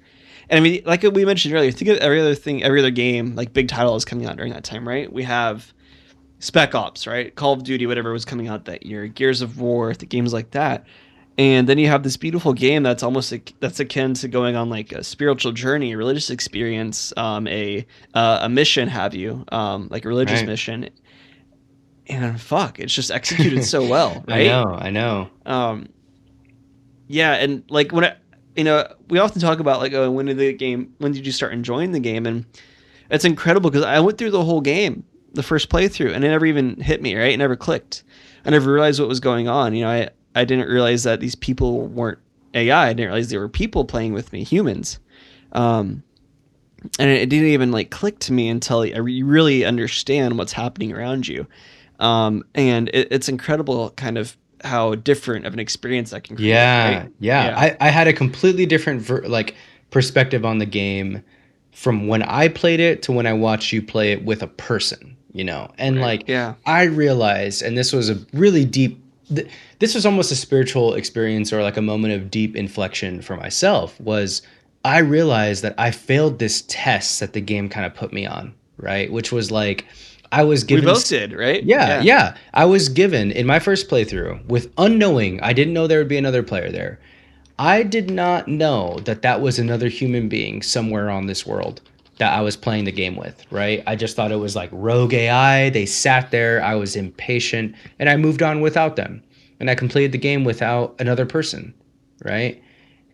[0.49, 3.33] And I mean, like we mentioned earlier, think of every other thing, every other game,
[3.35, 5.09] like big title is coming out during that time, right?
[5.09, 5.73] We have
[6.39, 7.33] Spec Ops, right?
[7.33, 10.51] Call of Duty, whatever was coming out that year, Gears of War, the games like
[10.51, 10.85] that.
[11.37, 14.91] And then you have this beautiful game that's almost that's akin to going on like
[14.91, 20.03] a spiritual journey, a religious experience, um, a uh, a mission, have you, um, like
[20.03, 20.47] a religious right.
[20.47, 20.89] mission
[22.09, 24.41] and fuck, it's just executed so well, right?
[24.41, 25.29] I know, I know.
[25.45, 25.89] Um,
[27.07, 28.15] yeah, and like when I,
[28.55, 30.93] you know, we often talk about like, oh, when did the game?
[30.97, 32.25] When did you start enjoying the game?
[32.25, 32.45] And
[33.09, 36.45] it's incredible because I went through the whole game, the first playthrough, and it never
[36.45, 37.33] even hit me, right?
[37.33, 38.03] It never clicked.
[38.45, 39.75] I never realized what was going on.
[39.75, 42.19] You know, I I didn't realize that these people weren't
[42.53, 42.87] AI.
[42.87, 44.99] I didn't realize they were people playing with me, humans.
[45.53, 46.03] Um,
[46.99, 51.27] and it didn't even like click to me until you really understand what's happening around
[51.27, 51.47] you.
[51.99, 56.49] Um, and it, it's incredible, kind of how different of an experience that can create.
[56.49, 57.11] Yeah, right?
[57.19, 57.45] yeah.
[57.47, 57.59] yeah.
[57.59, 59.55] I, I had a completely different ver- like
[59.89, 61.23] perspective on the game
[61.71, 65.15] from when I played it to when I watched you play it with a person.
[65.33, 66.19] You know, and right.
[66.19, 68.99] like yeah, I realized, and this was a really deep.
[69.33, 73.37] Th- this was almost a spiritual experience or like a moment of deep inflection for
[73.37, 73.99] myself.
[74.01, 74.41] Was
[74.83, 78.55] I realized that I failed this test that the game kind of put me on,
[78.77, 79.11] right?
[79.11, 79.85] Which was like
[80.31, 80.85] I was given.
[80.85, 81.63] We both did, right?
[81.63, 82.37] Yeah, yeah, yeah.
[82.53, 85.41] I was given in my first playthrough with unknowing.
[85.41, 86.99] I didn't know there would be another player there.
[87.59, 91.81] I did not know that that was another human being somewhere on this world
[92.17, 93.83] that I was playing the game with, right?
[93.87, 95.69] I just thought it was like rogue AI.
[95.69, 96.63] They sat there.
[96.63, 99.23] I was impatient and I moved on without them.
[99.59, 101.73] And I completed the game without another person,
[102.23, 102.61] right?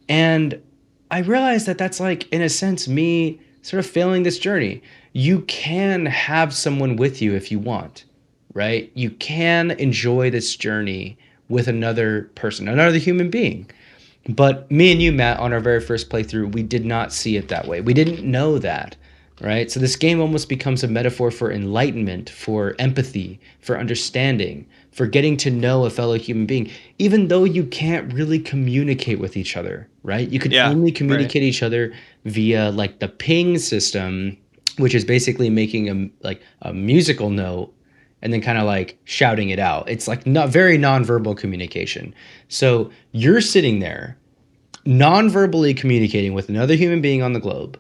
[0.10, 0.62] And
[1.10, 4.82] I realized that that's like, in a sense, me sort of failing this journey.
[5.14, 8.06] You can have someone with you if you want,
[8.54, 8.92] right?
[8.96, 11.18] You can enjoy this journey
[11.50, 13.70] with another person, another human being.
[14.30, 17.50] But me and you, Matt, on our very first playthrough, we did not see it
[17.50, 17.82] that way.
[17.82, 18.96] We didn't know that,
[19.42, 19.70] right?
[19.70, 25.36] So this game almost becomes a metaphor for enlightenment, for empathy, for understanding, for getting
[25.38, 29.90] to know a fellow human being, even though you can't really communicate with each other,
[30.04, 30.30] right?
[30.30, 31.48] You could yeah, only communicate right.
[31.48, 34.38] each other via like the ping system,
[34.78, 37.74] which is basically making a like a musical note
[38.22, 39.90] and then kind of like shouting it out.
[39.90, 42.14] It's like not very nonverbal communication.
[42.48, 44.18] So you're sitting there
[44.86, 47.80] non-verbally communicating with another human being on the globe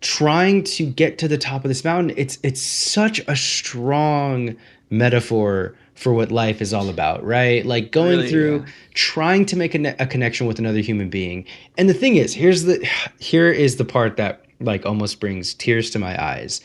[0.00, 4.56] trying to get to the top of this mountain it's it's such a strong
[4.90, 7.66] metaphor for what life is all about, right?
[7.66, 8.66] Like going really, through yeah.
[8.94, 11.44] trying to make a, a connection with another human being.
[11.76, 15.90] And the thing is, here's the here is the part that like almost brings tears
[15.90, 16.60] to my eyes,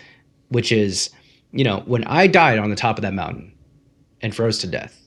[0.49, 1.10] which is,
[1.51, 3.53] you know, when I died on the top of that mountain
[4.21, 4.99] and froze to death,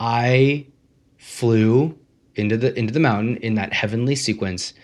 [0.00, 0.66] I
[1.18, 1.98] flew
[2.34, 4.74] into the into the mountain in that heavenly sequence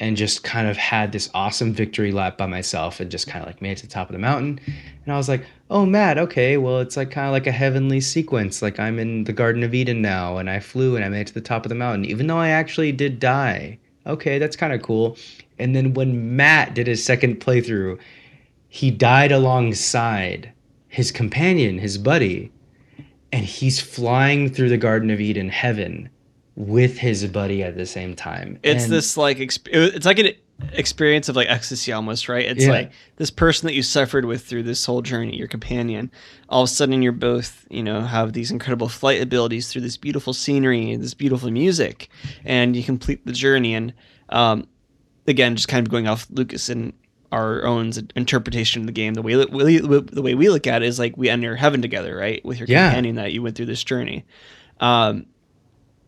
[0.00, 3.48] and just kind of had this awesome victory lap by myself and just kind of
[3.48, 4.60] like made it to the top of the mountain.
[5.04, 8.00] And I was like, oh, Matt, okay, well, it's like kind of like a heavenly
[8.00, 8.62] sequence.
[8.62, 11.26] Like I'm in the Garden of Eden now and I flew and I made it
[11.28, 13.78] to the top of the mountain, even though I actually did die.
[14.06, 15.16] Okay, that's kind of cool.
[15.58, 17.98] And then when Matt did his second playthrough,
[18.68, 20.52] he died alongside
[20.88, 22.52] his companion, his buddy,
[23.32, 26.08] and he's flying through the Garden of Eden heaven
[26.56, 28.58] with his buddy at the same time.
[28.62, 30.32] It's and this like it's like an
[30.72, 32.44] experience of like ecstasy almost, right?
[32.44, 32.72] It's yeah.
[32.72, 36.10] like this person that you suffered with through this whole journey, your companion.
[36.48, 39.96] All of a sudden, you're both, you know, have these incredible flight abilities through this
[39.96, 42.08] beautiful scenery, this beautiful music,
[42.44, 43.74] and you complete the journey.
[43.74, 43.94] And
[44.30, 44.66] um,
[45.28, 46.92] again, just kind of going off Lucas and
[47.30, 50.86] our own interpretation of the game, the way we, the way we look at it
[50.86, 52.88] is like we enter heaven together, right, with your yeah.
[52.88, 54.24] companion that you went through this journey.
[54.80, 55.26] Um,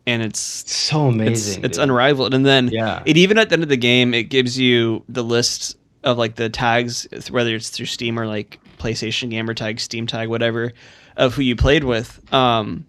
[0.07, 1.63] and it's so amazing.
[1.63, 2.35] It's, it's unrivaled.
[2.35, 3.03] And then yeah.
[3.05, 6.37] it even at the end of the game, it gives you the list of like
[6.37, 10.73] the tags, whether it's through Steam or like PlayStation gamer tag, Steam tag, whatever,
[11.17, 12.33] of who you played with.
[12.33, 12.87] Um,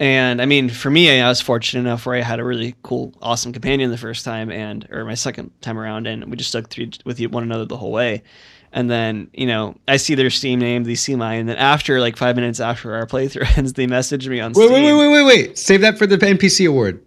[0.00, 3.14] and I mean, for me, I was fortunate enough where I had a really cool,
[3.20, 6.68] awesome companion the first time, and or my second time around, and we just stuck
[6.68, 8.22] through with one another the whole way
[8.72, 12.00] and then you know I see their Steam name, they see mine, and then after
[12.00, 14.72] like five minutes after our playthrough ends, they message me on wait, Steam.
[14.72, 15.58] Wait, wait, wait, wait, wait!
[15.58, 17.02] Save that for the NPC award.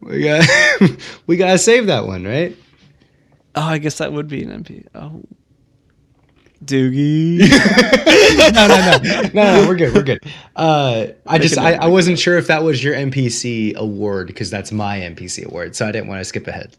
[0.00, 0.46] We got
[1.26, 2.56] we gotta save that one, right?
[3.54, 4.86] Oh, I guess that would be an NPC.
[4.94, 5.22] Oh,
[6.66, 7.38] Doogie.
[8.52, 9.68] no, no, no, no, no.
[9.68, 9.94] We're good.
[9.94, 10.24] We're good.
[10.56, 14.72] Uh, I just I, I wasn't sure if that was your NPC award because that's
[14.72, 16.76] my NPC award, so I didn't want to skip ahead.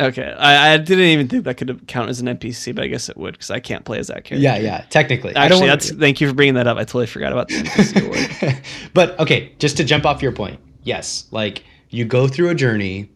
[0.00, 3.08] Okay, I, I didn't even think that could count as an NPC, but I guess
[3.08, 4.36] it would because I can't play as that character.
[4.36, 5.34] Yeah, yeah, technically.
[5.34, 6.76] Actually, that's thank you for bringing that up.
[6.76, 8.62] I totally forgot about the NPC award.
[8.94, 13.10] but okay, just to jump off your point, yes, like you go through a journey,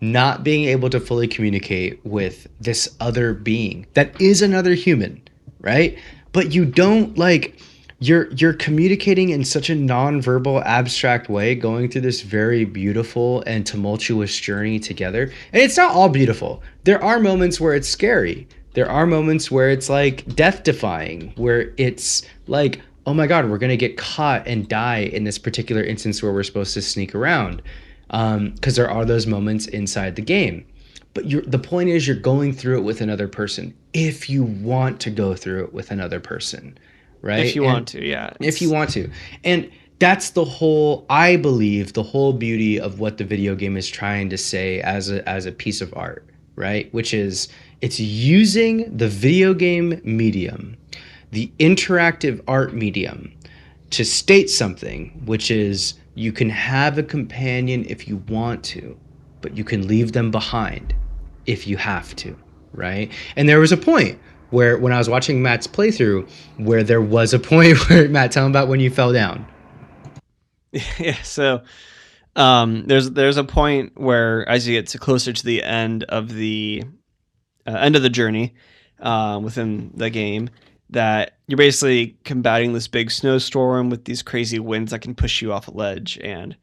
[0.00, 5.20] not being able to fully communicate with this other being that is another human,
[5.60, 5.98] right?
[6.32, 7.58] But you don't like
[8.00, 13.66] you're you're communicating in such a non-verbal abstract way going through this very beautiful and
[13.66, 15.32] tumultuous journey together.
[15.52, 16.62] And it's not all beautiful.
[16.84, 18.46] There are moments where it's scary.
[18.74, 23.58] There are moments where it's like death defying where it's like oh my god we're
[23.58, 27.14] going to get caught and die in this particular instance where we're supposed to sneak
[27.14, 27.62] around
[28.08, 30.64] because um, there are those moments inside the game
[31.14, 35.00] but you're, the point is you're going through it with another person if you want
[35.00, 36.78] to go through it with another person
[37.22, 37.46] right?
[37.46, 38.32] If you and want to, yeah.
[38.40, 39.10] If you want to.
[39.44, 43.88] And that's the whole I believe the whole beauty of what the video game is
[43.88, 46.24] trying to say as a as a piece of art,
[46.56, 46.92] right?
[46.94, 47.48] Which is
[47.80, 50.76] it's using the video game medium,
[51.32, 53.32] the interactive art medium,
[53.90, 58.98] to state something, which is you can have a companion if you want to,
[59.40, 60.92] but you can leave them behind
[61.46, 62.36] if you have to,
[62.72, 63.12] right?
[63.36, 64.18] And there was a point
[64.50, 68.44] where when I was watching Matt's playthrough, where there was a point where Matt, tell
[68.44, 69.46] him about when you fell down.
[70.98, 71.62] Yeah, so
[72.36, 76.34] um, there's there's a point where as you get to closer to the end of
[76.34, 76.84] the
[77.66, 78.54] uh, end of the journey
[79.00, 80.50] uh, within the game,
[80.90, 85.52] that you're basically combating this big snowstorm with these crazy winds that can push you
[85.52, 86.18] off a ledge.
[86.22, 86.56] And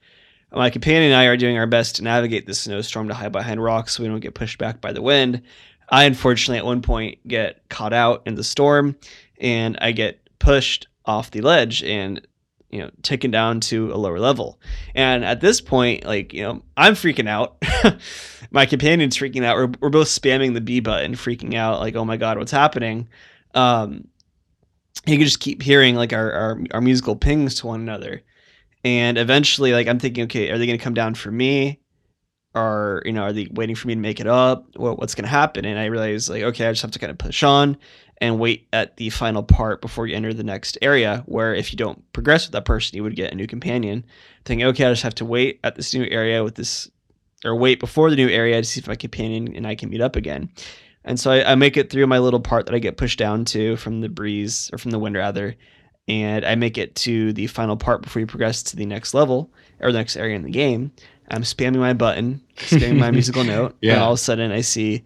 [0.51, 3.63] my companion and I are doing our best to navigate this snowstorm to hide behind
[3.63, 5.41] rocks so we don't get pushed back by the wind.
[5.89, 8.95] I unfortunately at one point get caught out in the storm
[9.39, 12.25] and I get pushed off the ledge and
[12.69, 14.59] you know taken down to a lower level.
[14.95, 17.57] And at this point, like you know, I'm freaking out.
[18.51, 19.57] my companion's freaking out.
[19.57, 23.07] We're, we're both spamming the B button, freaking out, like oh my god, what's happening?
[23.53, 24.07] Um,
[25.05, 28.23] you could just keep hearing like our, our, our musical pings to one another.
[28.83, 31.81] And eventually, like I'm thinking, okay, are they going to come down for me?
[32.53, 34.65] Or you know, are they waiting for me to make it up?
[34.77, 35.65] What, what's going to happen?
[35.65, 37.77] And I realize, like, okay, I just have to kind of push on
[38.21, 41.23] and wait at the final part before you enter the next area.
[41.25, 44.05] Where if you don't progress with that person, you would get a new companion.
[44.45, 46.89] Thinking, okay, I just have to wait at this new area with this,
[47.43, 50.01] or wait before the new area to see if my companion and I can meet
[50.01, 50.49] up again.
[51.05, 53.45] And so I, I, make it through my little part that I get pushed down
[53.45, 55.55] to from the breeze or from the wind rather,
[56.07, 59.51] and I make it to the final part before you progress to the next level
[59.79, 60.91] or the next area in the game.
[61.29, 63.93] I'm spamming my button, spamming my musical note, yeah.
[63.93, 65.03] and all of a sudden I see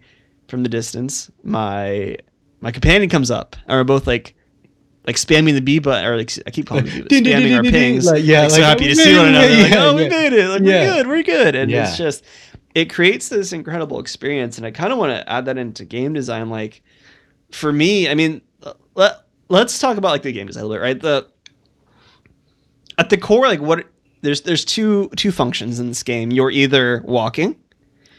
[0.48, 2.16] from the distance my
[2.60, 4.34] my companion comes up, and we're both like
[5.06, 8.06] like spamming the B button, or like I keep calling it B, spamming our pings.
[8.06, 9.62] Like, yeah, like, so happy to oh, see one another.
[9.62, 10.48] Like, oh, we made it!
[10.48, 12.24] Like, we're good, we're good, and it's just
[12.74, 16.12] it creates this incredible experience and i kind of want to add that into game
[16.12, 16.82] design like
[17.50, 18.40] for me i mean
[18.94, 21.00] let, let's talk about like the game design a little bit right?
[21.00, 21.26] The
[22.98, 23.86] at the core like what
[24.22, 26.30] there's there's two two functions in this game.
[26.30, 27.56] You're either walking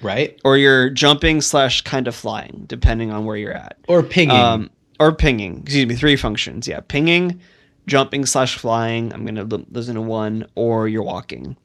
[0.02, 0.40] right.
[0.44, 3.78] or you're jumping slash kind of flying depending on where you're at.
[3.88, 4.36] Or pinging.
[4.36, 5.62] Um, or pinging.
[5.62, 6.80] Excuse me three functions yeah.
[6.82, 7.40] Pinging
[7.88, 11.58] jumping slash flying i'm gonna those into one or you're walking.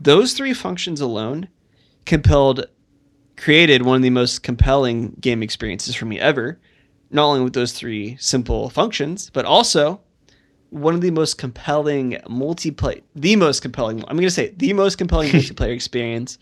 [0.00, 1.48] Those three functions alone
[2.06, 2.66] compelled
[3.36, 6.58] created one of the most compelling game experiences for me ever.
[7.10, 10.00] Not only with those three simple functions but also
[10.70, 14.96] one of the most compelling multiplayer the most compelling i'm going to say the most
[14.96, 16.38] compelling multiplayer experience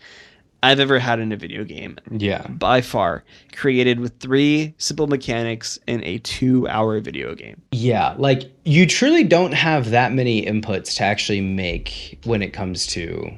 [0.63, 1.97] i've ever had in a video game.
[2.11, 2.45] Yeah.
[2.47, 3.23] By far.
[3.53, 7.61] Created with three simple mechanics in a two hour video game.
[7.71, 12.85] Yeah like you truly don't have that many inputs to actually make when it comes
[12.87, 13.31] to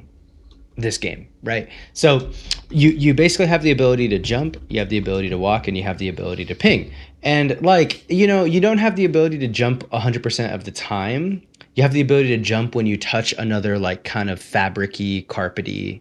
[0.76, 1.68] this game, right?
[1.92, 2.30] So
[2.70, 5.76] you you basically have the ability to jump, you have the ability to walk, and
[5.76, 6.92] you have the ability to ping.
[7.22, 11.42] And like you know, you don't have the ability to jump 100% of the time.
[11.74, 16.00] You have the ability to jump when you touch another like kind of fabricy, carpety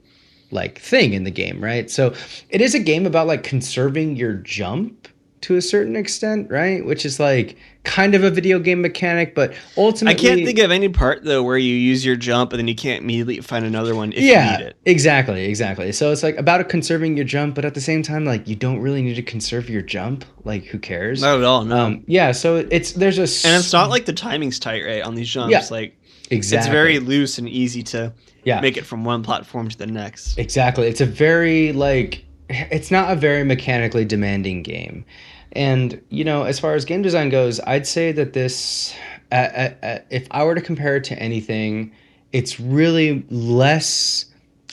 [0.52, 1.90] like thing in the game, right?
[1.90, 2.14] So
[2.50, 5.08] it is a game about like conserving your jump
[5.42, 6.86] to a certain extent, right?
[6.86, 10.72] Which is like kind of a video game mechanic, but ultimately I can't think of
[10.72, 13.96] any part though where you use your jump and then you can't immediately find another
[13.96, 14.78] one if yeah, you need it.
[14.86, 15.92] Exactly, exactly.
[15.92, 18.80] So it's like about conserving your jump, but at the same time, like you don't
[18.80, 20.26] really need to conserve your jump.
[20.44, 21.22] Like who cares?
[21.22, 21.66] Not at all.
[21.66, 21.78] No.
[21.78, 22.32] Um, yeah.
[22.32, 25.52] So it's there's a and it's not like the timing's tight right on these jumps.
[25.52, 25.98] Yeah, like
[26.30, 26.58] exactly.
[26.58, 28.14] It's very loose and easy to
[28.44, 28.62] yeah.
[28.62, 30.38] make it from one platform to the next.
[30.38, 30.88] Exactly.
[30.88, 35.06] It's a very like it's not a very mechanically demanding game
[35.54, 38.94] and you know, as far as game design goes, I'd say that this,
[39.32, 41.92] uh, uh, if I were to compare it to anything,
[42.32, 44.26] it's really less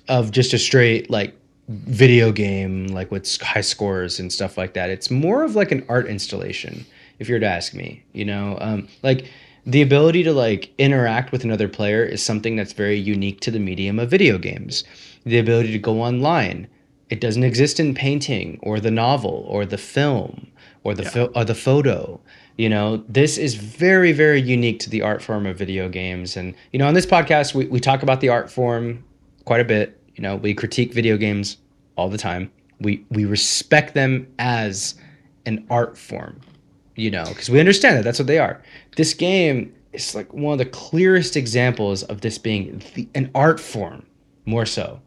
[0.09, 1.35] of just a straight like
[1.69, 4.91] video game, like with high scores and stuff like that.
[4.91, 6.87] It's more of like an art installation,
[7.19, 8.05] if you're to ask me.
[8.13, 9.27] You know, um, like
[9.67, 13.59] the ability to like interact with another player is something that's very unique to the
[13.59, 14.85] medium of video games.
[15.25, 16.69] The ability to go online.
[17.11, 20.47] It doesn't exist in painting or the novel or the film
[20.89, 21.11] or the yeah.
[21.11, 22.21] fo- or the photo.
[22.57, 26.37] You know, this is very very unique to the art form of video games.
[26.37, 29.05] And you know, on this podcast, we we talk about the art form
[29.45, 30.01] quite a bit.
[30.17, 31.59] You know, we critique video games
[31.97, 32.51] all the time.
[32.81, 34.95] We we respect them as
[35.47, 36.41] an art form.
[36.97, 38.61] You know, because we understand that that's what they are.
[38.97, 43.61] This game is like one of the clearest examples of this being the, an art
[43.61, 44.05] form
[44.47, 45.01] more so.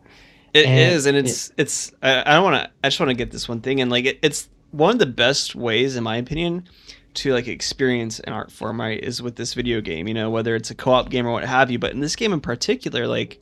[0.53, 1.91] It and is, and it's it, it's.
[2.01, 2.71] I, I don't want to.
[2.83, 5.05] I just want to get this one thing, and like it, it's one of the
[5.05, 6.67] best ways, in my opinion,
[7.15, 10.07] to like experience an art form, right, is with this video game.
[10.07, 11.77] You know, whether it's a co-op game or what have you.
[11.79, 13.41] But in this game in particular, like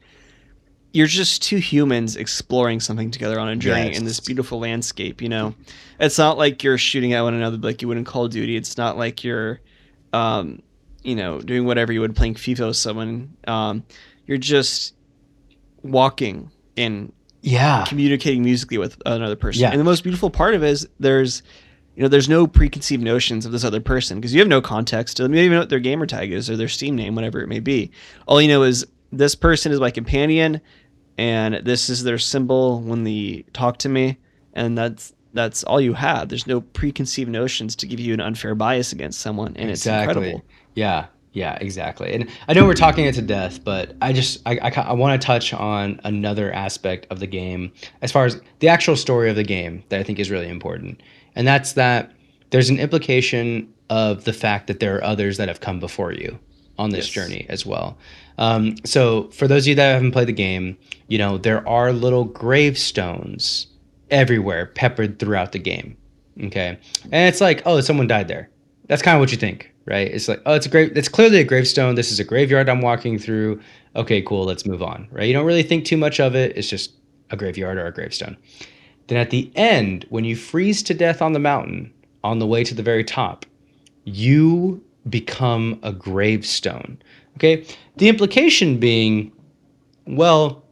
[0.91, 3.99] you're just two humans exploring something together on a journey Yes.
[3.99, 5.21] in this beautiful landscape.
[5.21, 5.53] You know,
[5.99, 8.55] it's not like you're shooting at one another like you would in Call of Duty.
[8.55, 9.59] It's not like you're,
[10.13, 10.63] um,
[11.03, 13.37] you know, doing whatever you would playing FIFA with someone.
[13.47, 13.83] Um,
[14.25, 14.95] you're just
[15.83, 17.85] walking and Yeah.
[17.87, 19.61] communicating musically with another person.
[19.61, 19.71] Yeah.
[19.71, 21.43] And the most beautiful part of it is there's
[21.95, 25.19] you know, there's no preconceived notions of this other person because you have no context.
[25.19, 27.47] You don't even know what their gamer tag is or their Steam name, whatever it
[27.47, 27.91] may be.
[28.25, 30.61] All you know is this person is my companion
[31.17, 34.17] and this is their symbol when they talk to me
[34.53, 36.29] and that's that's all you have.
[36.29, 40.43] There's no preconceived notions to give you an unfair bias against someone and it's incredible.
[40.75, 42.13] Yeah, yeah, exactly.
[42.13, 45.21] And I know we're talking it to death, but I just I, I, I want
[45.21, 47.71] to touch on another aspect of the game
[48.01, 51.01] as far as the actual story of the game that I think is really important,
[51.35, 52.11] and that's that
[52.49, 56.37] there's an implication of the fact that there are others that have come before you
[56.77, 57.09] on this Yes.
[57.27, 57.97] journey as well.
[58.37, 60.77] Um, so for those of you that haven't played the game,
[61.07, 63.67] you know there are little gravestones
[64.09, 65.95] everywhere peppered throughout the game.
[66.41, 66.77] Okay,
[67.11, 68.49] and it's like, oh, someone died there.
[68.89, 70.07] That's kind of what you think, right?
[70.07, 70.91] It's like, oh, it's a grave.
[70.95, 71.93] It's clearly a gravestone.
[71.93, 73.61] This is a graveyard I'm walking through.
[73.95, 74.45] Okay, cool.
[74.45, 75.27] Let's move on, right?
[75.27, 76.57] You don't really think too much of it.
[76.57, 76.93] It's just
[77.29, 78.35] a graveyard or a gravestone.
[79.07, 82.63] Then at the end, when you freeze to death on the mountain on the way
[82.63, 83.45] to the very top,
[84.05, 86.97] you become a gravestone.
[87.37, 87.63] Okay,
[87.97, 89.31] the implication being,
[90.07, 90.63] well,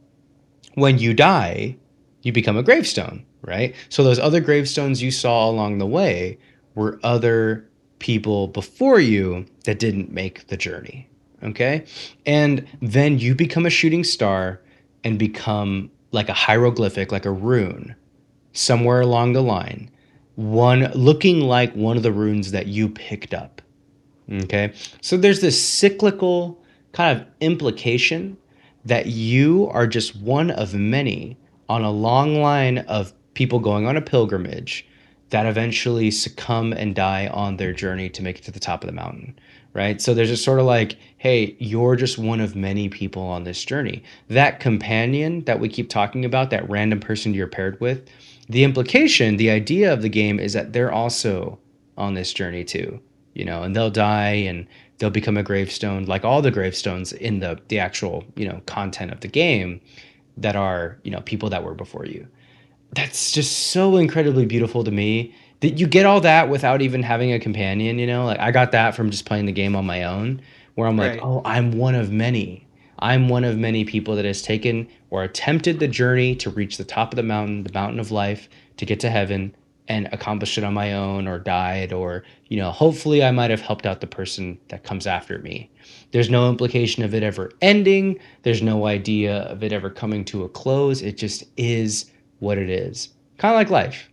[0.74, 1.76] when you die,
[2.22, 3.76] you become a gravestone, right?
[3.90, 6.38] So those other gravestones you saw along the way
[6.74, 7.67] were other
[7.98, 11.08] people before you that didn't make the journey.
[11.42, 11.84] Okay?
[12.26, 14.60] And then you become a shooting star
[15.04, 17.94] and become like a hieroglyphic, like a rune,
[18.52, 19.90] somewhere along the line,
[20.34, 23.62] one looking like one of the runes that you picked up.
[24.30, 24.72] Okay?
[25.00, 28.36] So there's this cyclical kind of implication
[28.84, 31.36] that you are just one of many
[31.68, 34.86] on a long line of people going on a pilgrimage
[35.30, 38.86] that eventually succumb and die on their journey to make it to the top of
[38.86, 39.38] the mountain
[39.74, 40.00] right?
[40.00, 43.62] So there's just sort of like hey you're just one of many people on this
[43.64, 44.02] journey.
[44.28, 48.08] That companion that we keep talking about that random person you're paired with
[48.48, 51.58] the implication the idea of the game is that they're also
[51.96, 53.00] on this journey too
[53.34, 54.66] you know and they'll die and
[54.98, 59.12] they'll become a gravestone like all the gravestones in the the actual you know content
[59.12, 59.80] of the game
[60.36, 62.26] that are you know people that were before you
[62.92, 67.32] that's just so incredibly beautiful to me that you get all that without even having
[67.32, 68.24] a companion you know?
[68.24, 70.40] Like i got that from just playing the game on my own
[70.74, 71.20] where i'm like Right.
[71.22, 72.64] oh i'm one of many.
[73.00, 76.84] I'm one of many people that has taken or attempted the journey to reach the
[76.84, 79.54] top of the mountain the mountain of life to get to heaven
[79.86, 83.60] and accomplished it on my own or died or you know hopefully i might have
[83.60, 85.70] helped out the person that comes after me.
[86.10, 88.18] There's no implication of it ever ending.
[88.42, 91.00] There's no idea of it ever coming to a close.
[91.02, 92.10] It just is
[92.40, 94.08] what it is kind of like life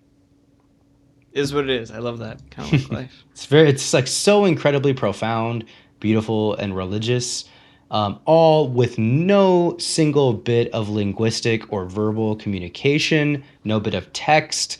[1.33, 1.91] Is what it is.
[1.91, 2.39] I love that.
[2.51, 3.23] Kind of like life.
[3.31, 5.65] it's very it's like so incredibly profound
[5.99, 7.45] beautiful and religious
[7.91, 14.77] um, all with no single bit of linguistic or verbal communication no bit of text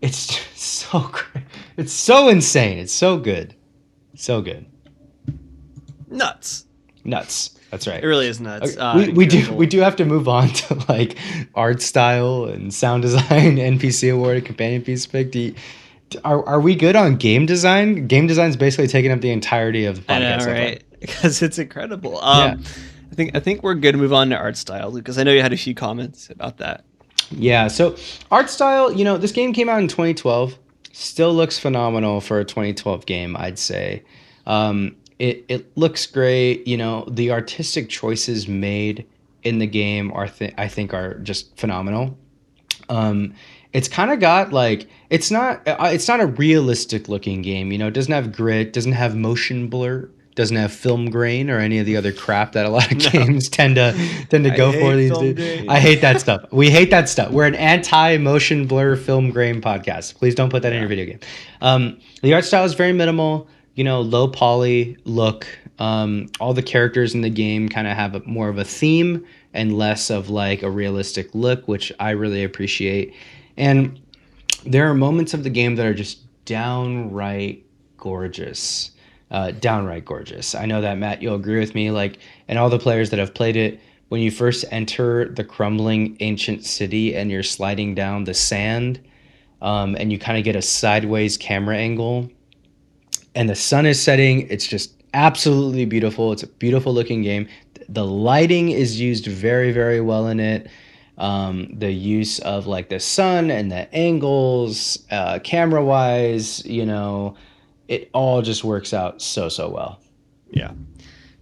[0.00, 0.56] it's just
[0.90, 1.10] so
[1.76, 3.54] it's so insane it's so good
[4.14, 4.64] so good
[6.08, 6.64] Nuts.
[7.04, 8.72] nuts that's right It really is nuts.
[8.72, 11.16] Okay, Uh, we, we do we do have to move on to like
[11.54, 15.54] art style and sound design npc award companion piece pick do you-
[16.24, 19.96] are, are we good on game design game design's basically taking up the entirety of
[19.96, 20.82] the podcast I know, right?
[21.00, 22.18] Because it's incredible.
[22.24, 22.62] Um,
[23.12, 25.32] I think I think we're good to move on to art style because I know
[25.32, 26.84] you had a few comments about that.
[27.30, 27.68] Yeah.
[27.68, 27.96] So
[28.30, 30.56] art style, you know, this game came out in 2012.
[30.92, 34.04] Still looks phenomenal for a 2012 game, I'd say.
[34.46, 36.66] Um, it it looks great.
[36.66, 39.06] You know, the artistic choices made
[39.42, 42.16] in the game are th- I think are just phenomenal.
[42.88, 43.34] Um,
[43.72, 47.72] it's kind of got like it's not uh, it's not a realistic looking game.
[47.72, 50.10] You know, it doesn't have grit, doesn't have motion blur.
[50.34, 53.08] Doesn't have film grain or any of the other crap that a lot of No.
[53.24, 53.94] games tend to
[54.28, 55.34] tend to go for these days.
[55.34, 55.70] grain.
[55.70, 56.44] I hate that stuff.
[56.52, 57.30] We hate that stuff.
[57.32, 60.16] We're an anti-motion blur film grain podcast.
[60.16, 61.20] Please don't put that in your video game.
[61.62, 63.48] Um, the art style is very minimal.
[63.76, 65.46] You know, low poly look.
[65.78, 69.24] Um, all the characters in the game kind of have a, more of a theme
[69.52, 73.14] and less of like a realistic look, which I really appreciate.
[73.56, 74.00] And
[74.64, 77.66] there are moments of the game that are just downright
[77.98, 78.92] gorgeous.
[79.30, 80.54] Uh, downright gorgeous.
[80.54, 81.90] I know that Matt, you'll agree with me.
[81.90, 82.18] Like,
[82.48, 86.64] and all the players that have played it, when you first enter the crumbling ancient
[86.64, 89.00] city and you're sliding down the sand,
[89.60, 92.30] um, and you kind of get a sideways camera angle,
[93.36, 96.32] and the sun is setting, it's just absolutely beautiful.
[96.32, 97.46] It's a beautiful looking game.
[97.88, 100.68] The lighting is used very, very well in it.
[101.18, 107.36] Um, the use of like the sun and the angles, uh, camera wise, you know,
[107.88, 110.00] it all just works out so, so well.
[110.50, 110.72] Yeah.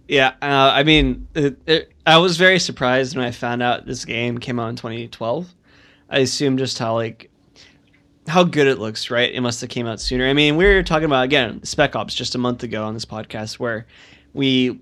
[0.07, 0.33] Yeah.
[0.41, 4.37] Uh, I mean, it, it, I was very surprised when I found out this game
[4.37, 5.53] came out in 2012.
[6.09, 7.31] I assumed just how like
[8.27, 9.31] how good it looks, right?
[9.31, 10.27] It must have came out sooner.
[10.27, 13.05] I mean, we were talking about again Spec Ops just a month ago on this
[13.05, 13.85] podcast where
[14.33, 14.79] we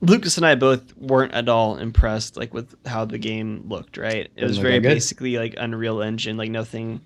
[0.00, 4.30] Lucas and I both weren't at all impressed like with how the game looked, right?
[4.36, 7.00] It was very basically like Unreal Engine, like nothing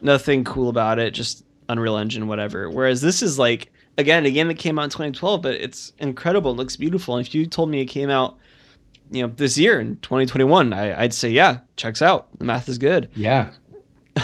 [0.00, 2.70] nothing cool about it, just Unreal Engine whatever.
[2.70, 6.52] Whereas this is like again, a game that came out in 2012, but it's incredible.
[6.52, 7.16] It looks beautiful.
[7.16, 8.38] And if you told me it came out
[9.10, 12.76] you know this year in 2021 I, i'd say yeah checks out the math is
[12.76, 13.52] good yeah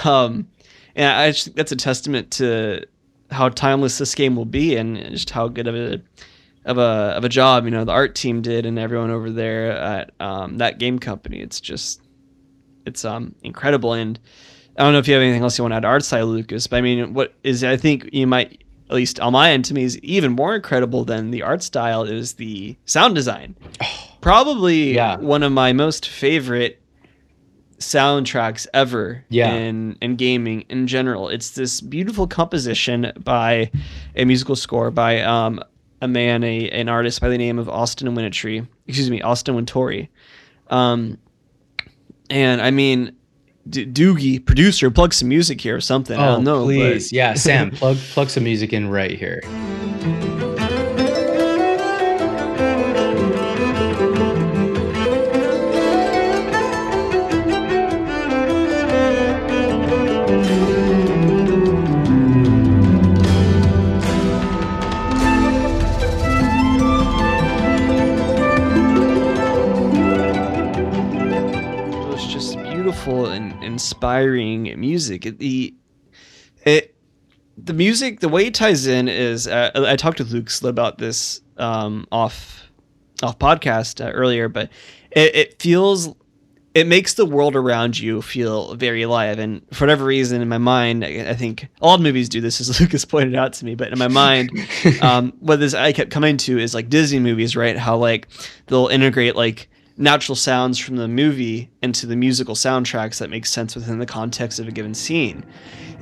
[0.04, 0.46] um
[0.96, 2.84] and I just, that's a testament to
[3.30, 6.00] how timeless this game will be, and just how good of a
[6.64, 9.72] of a of a job you know the art team did, and everyone over there
[9.72, 11.40] at um, that game company.
[11.40, 12.00] It's just
[12.86, 14.18] it's um incredible, and
[14.76, 16.26] I don't know if you have anything else you want to add to art style,
[16.26, 16.66] Lucas.
[16.66, 19.74] But I mean, what is I think you might at least on my end to
[19.74, 23.56] me is even more incredible than the art style is the sound design.
[24.20, 25.16] Probably yeah.
[25.16, 26.80] one of my most favorite
[27.84, 29.52] soundtracks ever yeah.
[29.52, 31.28] in in gaming in general.
[31.28, 33.70] It's this beautiful composition by
[34.16, 35.60] a musical score by um,
[36.00, 38.66] a man, a an artist by the name of Austin Wintory.
[38.86, 40.10] Excuse me, Austin Wintory.
[40.68, 41.18] Um,
[42.30, 43.14] and I mean,
[43.68, 46.18] D- Doogie, producer, plug some music here or something.
[46.18, 46.64] Oh, I don't know.
[46.64, 47.16] Please, but...
[47.16, 49.42] yeah, Sam, plug plug some music in right here.
[73.74, 75.26] Inspiring music.
[75.26, 75.74] It, the
[76.64, 76.94] it
[77.56, 81.40] the music, the way it ties in is uh, I talked with Luke about this
[81.56, 82.62] um, off
[83.22, 84.70] off podcast uh, earlier, but
[85.10, 86.14] it, it feels
[86.74, 89.38] it makes the world around you feel very alive.
[89.38, 92.80] And for whatever reason, in my mind, I, I think all movies do this, as
[92.80, 93.74] Lucas pointed out to me.
[93.74, 94.50] But in my mind,
[95.02, 97.76] um, what this I kept coming to is like Disney movies, right?
[97.76, 98.28] How like
[98.66, 103.74] they'll integrate like natural sounds from the movie into the musical soundtracks that make sense
[103.74, 105.44] within the context of a given scene.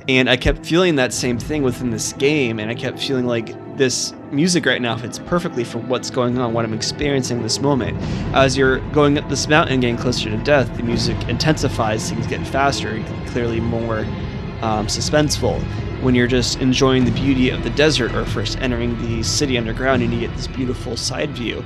[0.09, 3.77] And I kept feeling that same thing within this game, and I kept feeling like
[3.77, 7.97] this music right now fits perfectly for what's going on, what I'm experiencing this moment.
[8.35, 12.45] As you're going up this mountain, getting closer to death, the music intensifies, things get
[12.47, 13.99] faster, clearly more
[14.61, 15.61] um, suspenseful.
[16.01, 20.03] When you're just enjoying the beauty of the desert or first entering the city underground,
[20.03, 21.63] and you get this beautiful side view,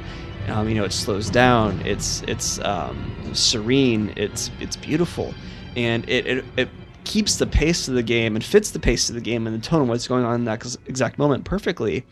[0.47, 1.81] um, you know, it slows down.
[1.85, 4.13] It's it's um, serene.
[4.15, 5.33] It's it's beautiful,
[5.75, 6.69] and it, it it
[7.03, 9.65] keeps the pace of the game and fits the pace of the game and the
[9.65, 12.05] tone of what's going on in that exact moment perfectly.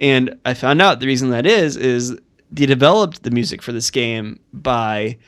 [0.00, 2.16] And I found out the reason that is is
[2.50, 5.18] they developed the music for this game by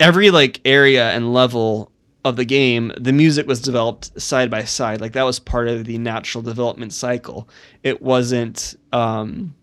[0.00, 1.90] every like area and level
[2.24, 5.00] of the game, the music was developed side by side.
[5.00, 7.48] Like that was part of the natural development cycle.
[7.82, 9.54] It wasn't um,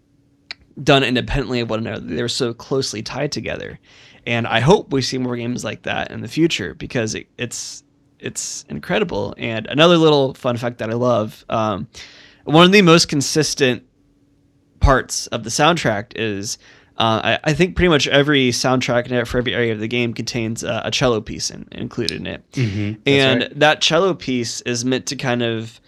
[0.82, 2.06] done independently of one another.
[2.06, 3.80] They're so closely tied together.
[4.28, 7.84] And I hope we see more games like that in the future because it, it's
[8.20, 9.36] it's incredible.
[9.38, 11.88] And another little fun fact that I love, um,
[12.44, 13.84] one of the most consistent
[14.80, 16.58] parts of the soundtrack is
[16.98, 20.64] uh, I, I, think pretty much every soundtrack for every area of the game contains
[20.64, 22.52] uh, a cello piece in, included in it.
[22.54, 23.60] Mm-hmm, and right.
[23.60, 25.82] that cello piece is meant to kind of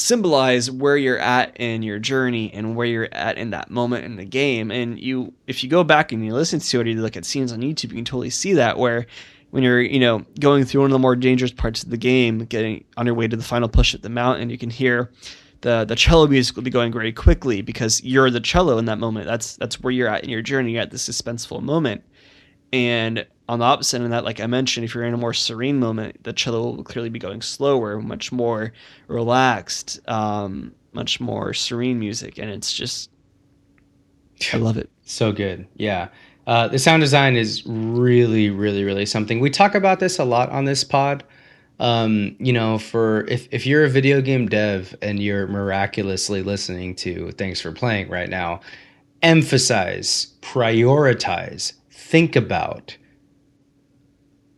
[0.00, 4.16] symbolize where you're at in your journey and where you're at in that moment in
[4.16, 4.70] the game.
[4.70, 7.24] And you, if you go back and you listen to it or you look at
[7.24, 9.06] scenes on YouTube, you can totally see that where
[9.50, 12.40] when you're, you know, going through one of the more dangerous parts of the game,
[12.46, 15.10] getting on your way to the final push at the mountain, you can hear
[15.62, 18.98] the the cello music will be going very quickly because you're the cello in that
[18.98, 19.26] moment.
[19.26, 20.72] That's that's where you're at in your journey.
[20.72, 22.02] You're at the suspenseful moment.
[22.72, 25.34] And on the opposite end of that, like I mentioned, if you're in a more
[25.34, 28.72] serene moment, the cello will clearly be going slower, much more
[29.08, 33.10] relaxed, um, much more serene music, and it's just
[34.52, 34.88] I love it.
[35.04, 36.08] So good, yeah.
[36.46, 39.40] Uh, the sound design is really, really, really something.
[39.40, 41.24] We talk about this a lot on this pod.
[41.78, 46.94] Um, you know, for if if you're a video game dev and you're miraculously listening
[46.96, 48.60] to Thanks for Playing right now,
[49.22, 51.72] emphasize, prioritize,
[52.10, 52.96] think about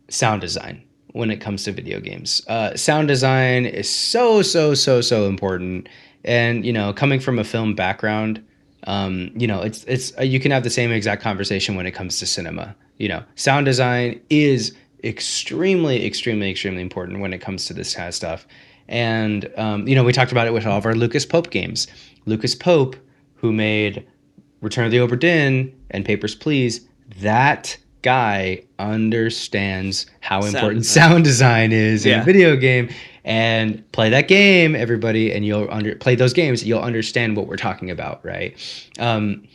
[0.09, 0.83] sound design
[1.13, 2.41] when it comes to video games.
[2.47, 5.89] Uh, sound design is so so so so important,
[6.23, 8.41] and you know, coming from a film background,
[8.85, 11.95] Um, you know, it's it's uh, you can have the same exact conversation when it
[11.95, 12.75] comes to cinema.
[12.97, 14.73] You know, sound design is
[15.03, 18.45] extremely, extremely, extremely important when it comes to this kind of stuff.
[18.89, 21.87] And um, you know, we talked about it with all of our Lucas Pope games.
[22.25, 22.95] Lucas Pope,
[23.35, 24.05] who made
[24.61, 26.81] Return of the Obra Dinn and Papers Please,
[27.19, 31.09] that guy understands how sound important design.
[31.09, 32.15] sound design is yeah.
[32.15, 32.89] in a video game
[33.23, 37.55] and play that game everybody and you'll under play those games you'll understand what we're
[37.55, 38.57] talking about right
[38.99, 39.47] um,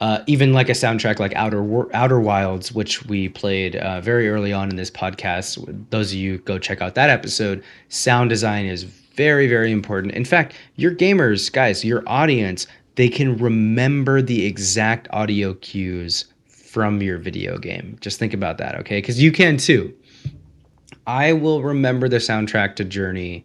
[0.00, 4.52] uh, even like a soundtrack like Outer Outer Wilds, which we played uh, very early
[4.52, 5.90] on in this podcast.
[5.90, 7.64] Those of you go check out that episode.
[7.88, 10.14] Sound design is very very important.
[10.14, 16.26] In fact, your gamers, guys, your audience, they can remember the exact audio cues
[16.78, 17.98] from your video game.
[18.00, 18.98] Just think about that, okay?
[18.98, 19.92] Because you can too.
[21.08, 23.44] I will remember the soundtrack to Journey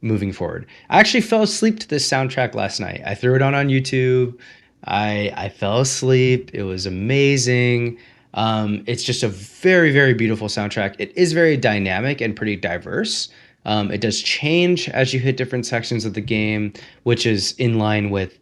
[0.00, 0.64] moving forward.
[0.88, 3.02] I actually fell asleep to this soundtrack last night.
[3.04, 4.38] I threw it on on YouTube.
[4.86, 6.52] I I fell asleep.
[6.54, 7.98] It was amazing.
[8.32, 10.96] Um, it's just a very very beautiful soundtrack.
[10.98, 13.28] It is very dynamic and pretty diverse.
[13.66, 16.72] Um, it does change as you hit different sections of the game,
[17.02, 18.38] which is in line with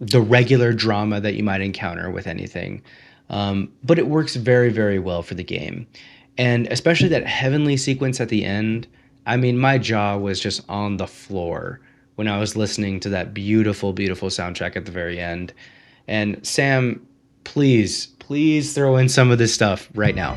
[0.00, 2.82] the regular drama that you might encounter with anything.
[3.30, 5.86] Um, but it works very, very well for the game.
[6.36, 8.86] And especially that heavenly sequence at the end.
[9.26, 11.80] I mean, my jaw was just on the floor
[12.14, 15.52] when I was listening to that beautiful, beautiful soundtrack at the very end.
[16.06, 17.06] And Sam,
[17.44, 20.36] please, please throw in some of this stuff right now.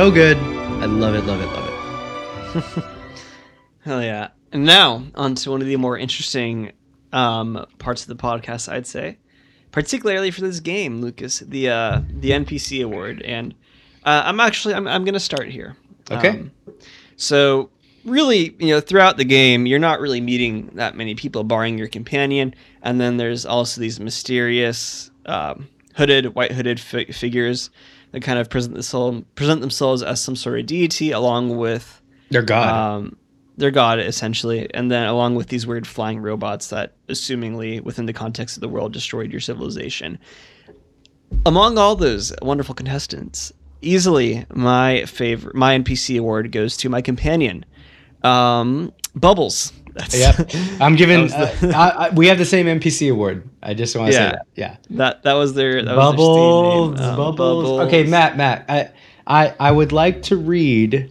[0.00, 0.38] So good.
[0.38, 2.84] I love it, love it, love it.
[3.84, 4.28] Hell yeah.
[4.50, 6.72] And now, on to one of the more interesting
[7.12, 9.18] um, parts of the podcast, I'd say.
[9.72, 13.20] Particularly for this game, Lucas, the uh, the NPC award.
[13.20, 13.54] And
[14.02, 15.76] uh, I'm actually I'm, I'm gonna start here.
[16.10, 16.30] Okay.
[16.30, 16.50] Um,
[17.16, 17.68] so
[18.06, 21.88] really, you know, throughout the game, you're not really meeting that many people, barring your
[21.88, 22.54] companion.
[22.80, 27.68] And then there's also these mysterious um, hooded, white hooded fi- figures
[28.12, 32.00] that kind of present themselves present themselves as some sort of deity, along with
[32.30, 32.68] their god.
[32.68, 33.16] Um,
[33.56, 38.12] their god essentially, and then along with these weird flying robots that, assumingly within the
[38.12, 40.18] context of the world, destroyed your civilization.
[41.46, 43.52] Among all those wonderful contestants,
[43.82, 47.64] easily my favorite, my NPC award goes to my companion,
[48.22, 49.72] um, Bubbles.
[49.94, 50.50] That's, yep.
[50.80, 51.26] I'm giving.
[51.26, 53.48] The, uh, I, I, we have the same NPC award.
[53.62, 54.46] I just want to yeah, say that.
[54.54, 54.76] Yeah.
[54.90, 57.36] That that was their that bubbles, was their um, bubbles.
[57.36, 57.80] Bubbles.
[57.88, 58.36] Okay, Matt.
[58.36, 58.64] Matt.
[58.68, 58.90] I
[59.26, 61.10] I I would like to read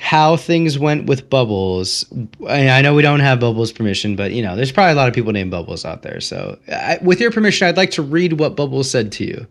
[0.00, 2.04] how things went with Bubbles.
[2.46, 5.08] I, I know we don't have Bubbles permission, but you know, there's probably a lot
[5.08, 6.20] of people named Bubbles out there.
[6.20, 9.46] So, I, with your permission, I'd like to read what Bubbles said to you.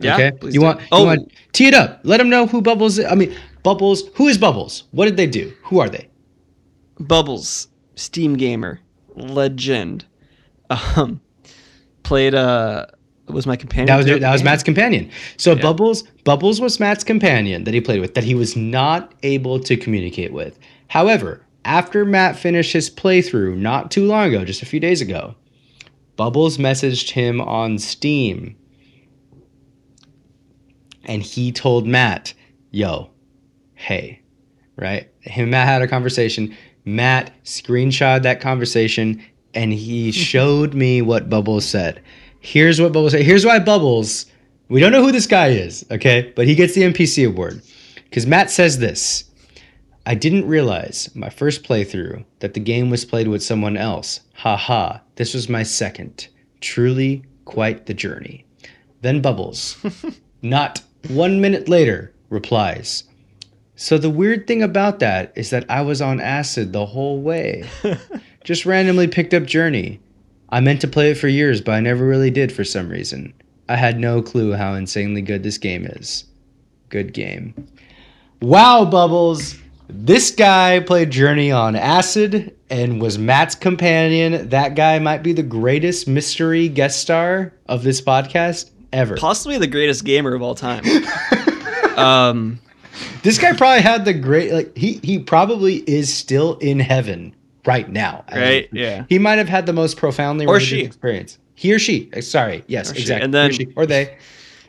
[0.00, 0.14] Yeah.
[0.14, 0.32] Okay.
[0.46, 0.60] You do.
[0.62, 0.80] want?
[0.92, 1.00] Oh.
[1.00, 2.00] You want tee it up.
[2.02, 2.98] Let them know who Bubbles.
[2.98, 3.06] Is.
[3.06, 4.04] I mean, Bubbles.
[4.14, 4.84] Who is Bubbles?
[4.92, 5.52] What did they do?
[5.64, 6.08] Who are they?
[7.00, 7.67] Bubbles
[7.98, 8.80] Steam gamer,
[9.14, 10.04] legend.
[10.70, 11.20] Um,
[12.02, 12.86] played uh
[13.26, 13.86] was my companion.
[13.86, 15.10] That was that was Matt's companion.
[15.36, 15.62] So yeah.
[15.62, 19.76] Bubbles Bubbles was Matt's companion that he played with that he was not able to
[19.76, 20.58] communicate with.
[20.88, 25.34] However, after Matt finished his playthrough not too long ago, just a few days ago,
[26.16, 28.56] Bubbles messaged him on Steam
[31.04, 32.34] and he told Matt,
[32.70, 33.10] "Yo,
[33.74, 34.22] hey."
[34.76, 35.10] Right?
[35.22, 36.56] Him and Matt had a conversation.
[36.96, 39.22] Matt screenshot that conversation
[39.54, 42.02] and he showed me what Bubbles said.
[42.40, 43.22] Here's what Bubbles said.
[43.22, 44.26] Here's why Bubbles,
[44.68, 46.32] we don't know who this guy is, okay?
[46.34, 47.62] But he gets the NPC award.
[48.04, 49.24] Because Matt says this
[50.06, 54.20] I didn't realize my first playthrough that the game was played with someone else.
[54.36, 55.02] Ha ha.
[55.16, 56.28] This was my second.
[56.60, 58.44] Truly Quite the journey.
[59.00, 59.78] Then Bubbles,
[60.42, 63.04] not one minute later, replies,
[63.80, 67.64] So the weird thing about that is that I was on acid the whole way.
[68.44, 70.00] Just randomly picked up Journey.
[70.48, 73.32] I meant to play it for years, but I never really did for some reason.
[73.68, 76.24] I had no clue how insanely good this game is.
[76.88, 77.54] Good game.
[78.42, 79.54] Wow, Bubbles!
[79.86, 84.48] This guy played Journey on acid and was Matt's companion.
[84.48, 89.16] That guy might be the greatest mystery guest star of this podcast ever.
[89.16, 90.82] Possibly the greatest gamer of all time.
[91.96, 92.58] um,
[93.22, 97.34] this guy probably had the great like he he probably is still in heaven
[97.66, 98.24] right now.
[98.28, 98.72] I right?
[98.72, 99.04] mean, yeah.
[99.08, 100.80] He might have had the most profoundly Or she.
[100.80, 101.38] experience.
[101.54, 102.08] He or she.
[102.16, 102.64] uh, Sorry.
[102.68, 103.00] Yes, Or she.
[103.02, 103.24] exactly.
[103.24, 103.68] And then- or, she.
[103.76, 104.16] or they.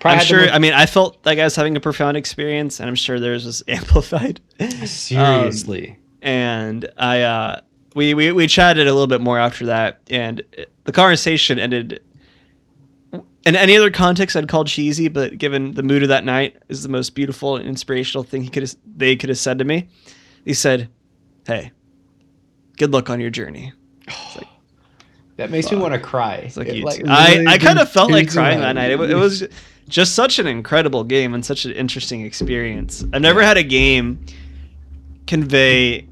[0.04, 0.40] I'm sure.
[0.42, 3.20] most- I mean, I felt like I was having a profound experience, and I'm sure
[3.20, 4.40] theirs was amplified.
[4.86, 5.98] seriously.
[6.22, 7.62] and I uh,
[7.96, 10.42] we, we we chatted a little bit more after that, and
[10.86, 12.02] the conversation ended.
[13.50, 16.84] In any other context, I'd call cheesy, but given the mood of that night, is
[16.84, 19.90] the most beautiful and inspirational thing he could have, they could have said to me.
[20.46, 20.88] He said,
[21.48, 21.72] "Hey,
[22.78, 23.74] good luck on your journey."
[25.38, 26.36] that makes me want to cry.
[26.36, 27.02] It's like, It, like.
[27.08, 28.92] I, I kind of felt like crying that night.
[28.92, 29.48] It, it was
[29.88, 33.04] just such an incredible game and such an interesting experience.
[33.14, 34.24] I've never had a game
[35.26, 36.08] convey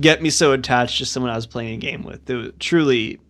[0.00, 2.30] get me so attached to someone I was playing a game with.
[2.30, 3.20] It was truly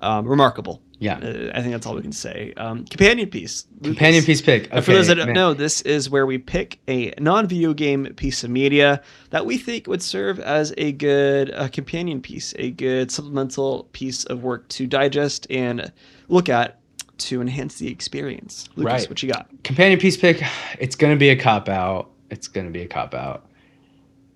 [0.00, 0.80] um, remarkable.
[1.04, 1.18] Yeah.
[1.18, 2.52] Uh, I think that's all we can say.
[2.56, 3.66] Um, companion piece.
[3.82, 4.68] Companion piece pick.
[4.72, 5.34] And for those that Okay, don't man.
[5.34, 9.86] know, this is where we pick a non-video game piece of media that we think
[9.86, 14.86] would serve as a good uh, companion piece, a good supplemental piece of work to
[14.86, 15.92] digest and
[16.28, 16.80] look at
[17.18, 18.68] to enhance the experience.
[18.76, 19.08] Lucas, Right.
[19.10, 19.48] what you got?
[19.62, 20.42] companion piece pick
[20.80, 23.46] it's gonna be a cop out it's gonna be a cop out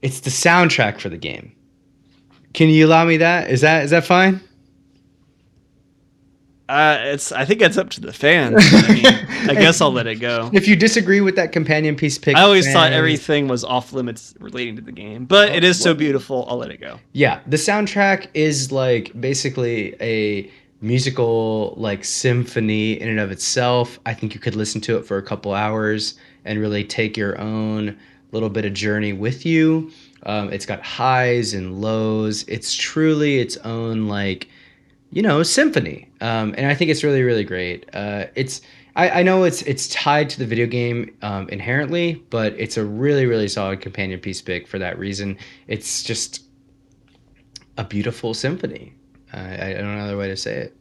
[0.02, 1.50] it's the soundtrack for the game
[2.54, 4.40] can you allow me that is that is that fine
[6.68, 7.32] Uh, it's.
[7.32, 8.56] I think it's up to the fans.
[8.58, 9.06] I, mean,
[9.50, 10.50] I guess I'll let it go.
[10.52, 14.34] if you disagree with that companion piece pick I always thought everything was off limits
[14.38, 16.46] relating to the game, but it is so beautiful.
[16.48, 17.00] I'll let it go.
[17.12, 20.50] yeah the soundtrack is like basically a
[20.80, 25.16] musical like symphony in and of itself i think you could listen to it for
[25.18, 26.14] a couple hours
[26.44, 27.96] and really take your own
[28.30, 29.90] little bit of journey with you
[30.26, 34.48] um, it's got highs and lows it's truly its own like
[35.10, 36.10] you know symphony.
[36.20, 37.88] Um, and i think it's really really great.
[37.92, 38.60] Uh, it's
[38.96, 42.84] I, I know it's it's tied to the video game um, inherently but it's a
[42.84, 45.38] really really solid companion piece pick for that reason.
[45.66, 46.44] It's just
[47.76, 48.94] a beautiful symphony.
[49.32, 50.76] I, I don't know another way to say it.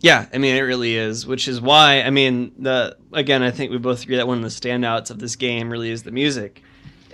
[0.00, 3.70] Yeah, I mean it really is, which is why I mean the again I think
[3.70, 6.60] we both agree that one of the standouts of this game really is the music,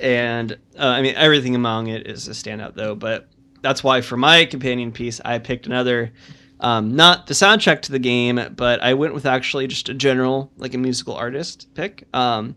[0.01, 2.95] and uh, I mean everything among it is a standout though.
[2.95, 3.29] But
[3.69, 6.13] that's why for my companion piece I picked another,
[6.61, 10.51] um, not the soundtrack to the game, but I went with actually just a general
[10.57, 12.09] like a musical artist pick.
[12.15, 12.57] Um,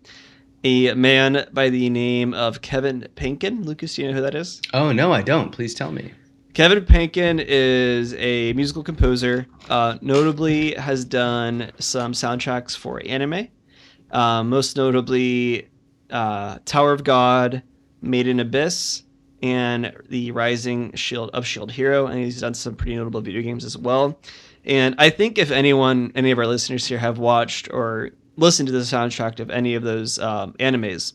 [0.63, 3.65] a man by the name of Kevin Penkin.
[3.65, 4.61] Lucas, do you know who that is?
[4.73, 6.13] oh no i don't please tell me
[6.53, 9.47] Kevin Penkin is a musical composer.
[9.69, 13.47] Uh, notably, has done some soundtracks for anime.
[14.11, 15.69] Uh, most notably,
[16.09, 17.63] uh, Tower of God,
[18.01, 19.03] Made in Abyss,
[19.41, 22.07] and the Rising Shield of Shield Hero.
[22.07, 24.19] And he's done some pretty notable video games as well.
[24.65, 28.73] And I think if anyone, any of our listeners here, have watched or listened to
[28.73, 31.13] the soundtrack of any of those um, animes,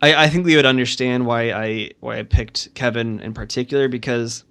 [0.00, 4.44] I, I think we would understand why I why I picked Kevin in particular because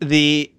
[0.00, 0.52] the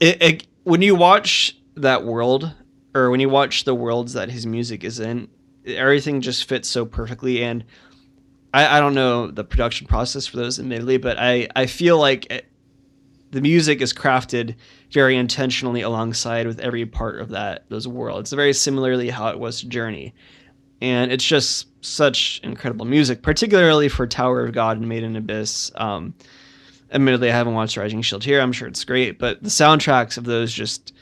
[0.00, 2.52] it, it, when you watch that world
[2.94, 5.28] or when you watch the worlds that his music is in,
[5.66, 7.42] everything just fits so perfectly.
[7.42, 7.64] And
[8.56, 12.30] I, I don't know the production process for those, admittedly, but I I feel like
[12.32, 12.46] it,
[13.30, 14.54] the music is crafted
[14.90, 18.32] very intentionally alongside with every part of that those worlds.
[18.32, 20.14] Very similarly how it was to Journey
[20.80, 25.70] and it's just such incredible music, particularly for Tower of God and Made in Abyss.
[25.76, 26.14] Um,
[26.90, 28.40] admittedly, I haven't watched Rising Shield here.
[28.40, 30.92] I'm sure it's great, but the soundtracks of those just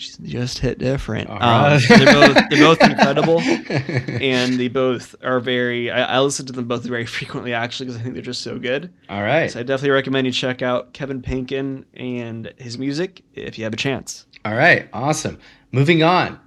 [0.00, 1.28] just, just hit different.
[1.30, 5.90] Um, they're both they're both incredible, and they both are very.
[5.90, 8.58] I, I listen to them both very frequently actually because I think they're just so
[8.58, 8.92] good.
[9.08, 13.58] all right So I definitely recommend you check out Kevin Penkin and his music if
[13.58, 14.26] you have a chance.
[14.44, 15.38] all right awesome
[15.72, 16.38] moving on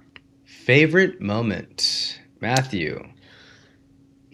[0.44, 3.02] favorite moment matthew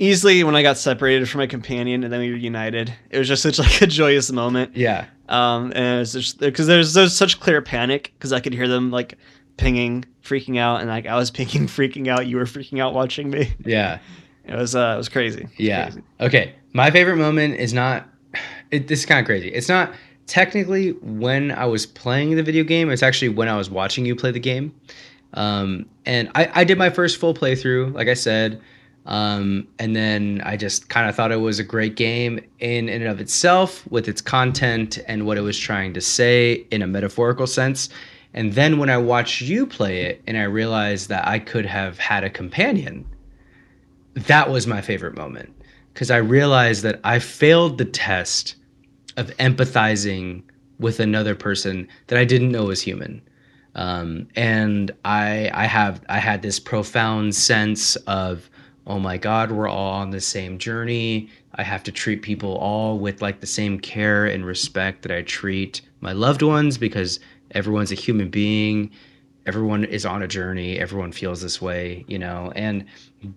[0.02, 3.28] Easily, when I got separated from my companion and then we were united, it was
[3.28, 4.74] just such like a joyous moment.
[4.74, 8.68] yeah Um, and it's just because there's there's such clear panic because I could hear
[8.68, 9.16] them like
[9.56, 12.26] pinging, freaking out, and like I was pinging, freaking out.
[12.26, 13.52] You were freaking out watching me.
[13.64, 13.98] yeah
[14.44, 15.42] It was uh, it was crazy.
[15.42, 15.84] It was Yeah.
[15.84, 16.02] crazy.
[16.20, 16.54] Okay.
[16.72, 18.06] My favorite moment is not.
[18.70, 19.48] It, this is kind of crazy.
[19.48, 19.92] It's not
[20.26, 22.90] technically when I was playing the video game.
[22.90, 24.72] It's actually when I was watching you play the game.
[25.34, 28.60] Um, and I, I did my first full playthrough, like I said.
[29.06, 33.04] Um, and then I just kind of thought it was a great game in, and
[33.04, 37.46] of itself with its content and what it was trying to say in a metaphorical
[37.46, 37.88] sense.
[38.34, 41.98] And then when I watched you play it and I realized that I could have
[41.98, 43.06] had a companion,
[44.14, 45.54] that was my favorite moment
[45.92, 48.56] because I realized that I failed the test
[49.16, 50.42] of empathizing
[50.78, 53.22] with another person that I didn't know was human.
[53.74, 58.49] Um, and I I have I had this profound sense of
[58.90, 61.30] oh my god we're all on the same journey.
[61.54, 65.22] I have to treat people all with like the same care and respect that i
[65.22, 67.20] treat my loved ones because
[67.52, 68.90] everyone's a human being.
[69.46, 70.78] Everyone is on a journey.
[70.78, 72.52] Everyone feels this way you know?
[72.56, 72.84] And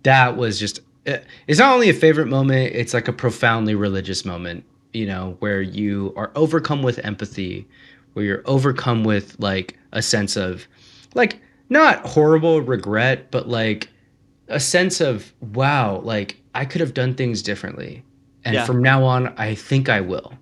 [0.02, 4.26] that was just eh, it's not only a favorite moment it's like a profoundly religious
[4.26, 7.68] moment you know where you are overcome with empathy
[8.14, 10.68] where you're overcome with like a sense of
[11.14, 11.40] like
[11.70, 13.90] not horrible regret but like
[14.54, 18.04] a sense of wow like i could have done things differently.
[18.46, 18.66] And yeah.
[18.66, 20.34] from now on i think i will.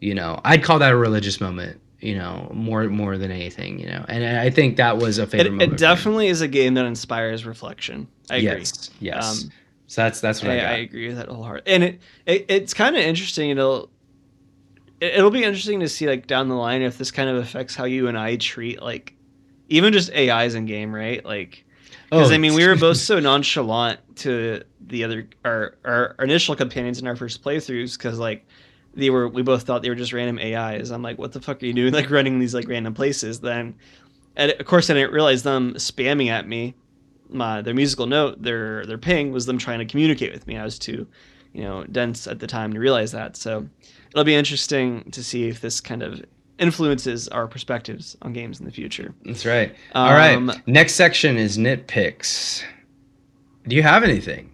[0.00, 3.86] You know i'd call that a religious moment you know more more than anything you
[3.86, 4.04] know.
[4.08, 7.44] And i think that was a favorite it, it definitely is a game that inspires
[7.44, 8.08] reflection.
[8.30, 8.60] I agree.
[8.60, 9.44] Yes yes.
[9.44, 9.52] Um,
[9.86, 11.72] so that's that's what I, I, I, agree with that wholeheartedly.
[11.72, 13.90] And it, it it's kind of interesting it'll
[15.00, 17.84] it'll be interesting to see like down the line if this kind of affects how
[17.84, 19.14] you and i treat like
[19.72, 21.24] even just ais in game right?
[21.24, 21.64] Like
[22.12, 26.54] because oh, I mean, we were both so nonchalant to the other our, our initial
[26.54, 28.46] companions in our first playthroughs because like
[28.92, 30.90] they were we both thought they were just random AIs.
[30.90, 31.94] I'm like, what the fuck are you doing?
[31.94, 33.40] Like running these like random places.
[33.40, 33.76] Then,
[34.36, 36.74] and of course, I didn't realize them spamming at me.
[37.30, 40.58] My their musical note, their their ping was them trying to communicate with me.
[40.58, 41.06] I was too,
[41.54, 43.38] you know, dense at the time to realize that.
[43.38, 43.66] So
[44.10, 46.22] it'll be interesting to see if this kind of
[46.58, 49.14] influences our perspectives on games in the future.
[49.24, 49.74] That's right.
[49.94, 50.66] Um, All right.
[50.68, 52.62] Next section is nitpicks.
[53.66, 54.50] Do you have anything?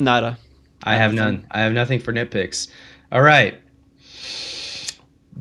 [0.00, 0.38] Nada.
[0.82, 1.46] I have none.
[1.50, 2.68] I have nothing for nitpicks.
[3.10, 3.60] All right.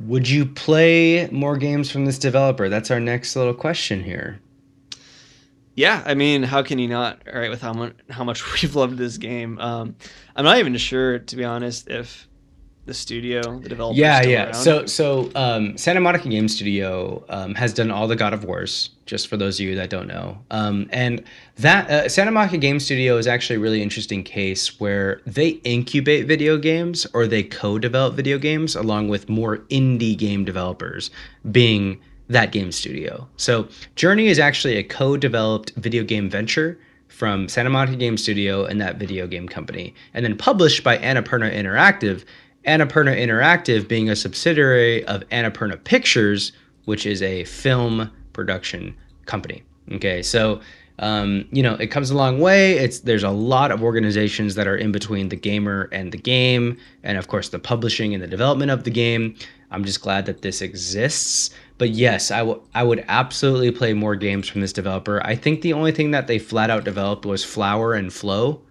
[0.01, 2.69] Would you play more games from this developer?
[2.69, 4.39] That's our next little question here.
[5.75, 7.21] Yeah, I mean, how can you not?
[7.31, 9.95] All right, with how much how much we've loved this game, um,
[10.35, 12.26] I'm not even sure, to be honest, if
[12.87, 13.99] the studio, the developer.
[13.99, 14.45] Yeah, yeah.
[14.45, 14.53] Around?
[14.55, 18.89] So, so um, Santa Monica Game Studio um, has done all the God of Wars.
[19.05, 21.23] Just for those of you that don't know, um, and
[21.57, 26.27] that uh, Santa Monica Game Studio is actually a really interesting case where they incubate
[26.27, 31.09] video games or they co-develop video games along with more indie game developers,
[31.51, 33.27] being that game studio.
[33.37, 36.77] So, Journey is actually a co-developed video game venture
[37.07, 41.53] from Santa Monica Game Studio and that video game company, and then published by Annapurna
[41.53, 42.25] Interactive
[42.67, 46.51] Annapurna Interactive being a subsidiary of Annapurna Pictures,
[46.85, 48.95] which is a film production
[49.25, 49.63] company.
[49.93, 50.59] Okay, so
[50.99, 52.73] um, you know it comes a long way.
[52.73, 56.77] It's there's a lot of organizations that are in between the gamer and the game,
[57.03, 59.35] and of course the publishing and the development of the game.
[59.71, 61.49] I'm just glad that this exists.
[61.77, 65.21] But yes, I, w- I would absolutely play more games from this developer.
[65.25, 68.61] I think the only thing that they flat out developed was Flower and Flow,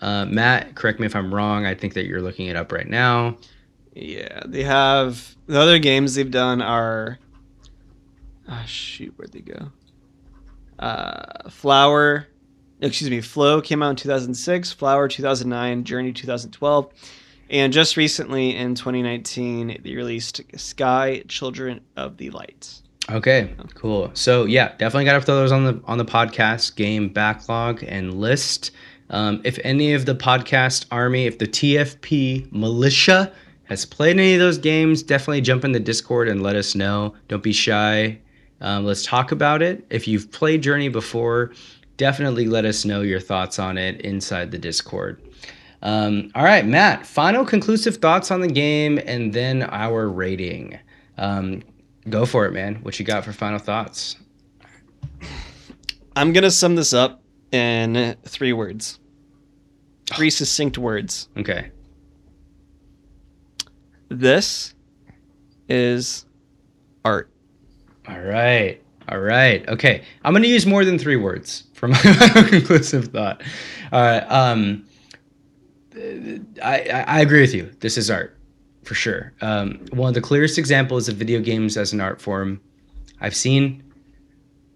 [0.00, 1.66] uh, Matt, correct me if I'm wrong.
[1.66, 3.36] I think that you're looking it up right now.
[3.94, 7.18] Yeah, they have the other games they've done are.
[8.48, 9.72] Ah, oh, shoot, where'd they go?
[10.78, 12.28] Uh, Flower,
[12.80, 14.72] excuse me, Flow came out in 2006.
[14.72, 15.84] Flower 2009.
[15.84, 16.92] Journey 2012.
[17.50, 22.82] And just recently in 2019, they released Sky Children of the Light.
[23.10, 24.10] Okay, cool.
[24.12, 28.20] So yeah, definitely got to throw those on the on the podcast game backlog and
[28.20, 28.70] list.
[29.10, 33.32] Um, if any of the podcast army, if the TFP militia
[33.64, 37.14] has played any of those games, definitely jump in the Discord and let us know.
[37.28, 38.18] Don't be shy.
[38.60, 39.84] Um, let's talk about it.
[39.90, 41.52] If you've played Journey before,
[41.96, 45.22] definitely let us know your thoughts on it inside the Discord.
[45.82, 50.78] Um, all right, Matt, final conclusive thoughts on the game and then our rating.
[51.18, 51.62] Um,
[52.08, 52.76] go for it, man.
[52.76, 54.16] What you got for final thoughts?
[56.16, 57.22] I'm going to sum this up
[57.52, 58.98] in three words.
[60.14, 61.28] Three succinct words.
[61.36, 61.70] Okay.
[64.08, 64.74] This
[65.68, 66.24] is
[67.04, 67.30] art.
[68.08, 68.82] All right.
[69.08, 69.68] All right.
[69.68, 70.02] Okay.
[70.24, 71.98] I'm going to use more than three words for my
[72.48, 73.42] conclusive thought.
[73.92, 74.24] All right.
[74.30, 74.86] Um,
[76.62, 77.70] I, I agree with you.
[77.80, 78.36] This is art
[78.84, 79.32] for sure.
[79.42, 82.60] Um, one of the clearest examples of video games as an art form
[83.20, 83.84] I've seen.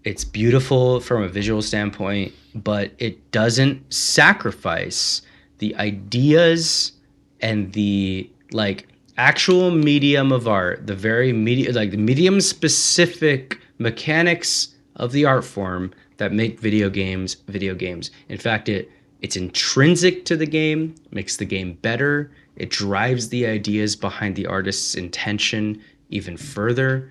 [0.03, 5.21] It's beautiful from a visual standpoint but it doesn't sacrifice
[5.59, 6.93] the ideas
[7.41, 8.87] and the like
[9.17, 15.43] actual medium of art, the very medium, like the medium specific mechanics of the art
[15.43, 18.11] form that make video games video games.
[18.29, 18.91] In fact, it
[19.21, 22.31] it's intrinsic to the game, makes the game better.
[22.57, 27.09] It drives the ideas behind the artist's intention even further.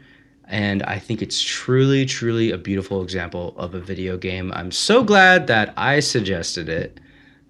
[0.53, 4.53] And I think it's truly, truly a beautiful example of a video game.
[4.55, 7.01] I'm so glad that I suggested it.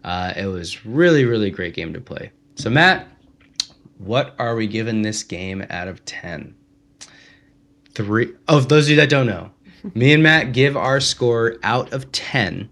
[0.04, 2.30] Uh, it was really, really great game to play.
[2.54, 3.08] So, Matt,
[3.98, 6.54] what are we giving this game out of 10?
[7.90, 8.26] Three.
[8.26, 9.50] Of oh, those of you that don't know,
[9.94, 12.70] me and Matt give our score out of 10.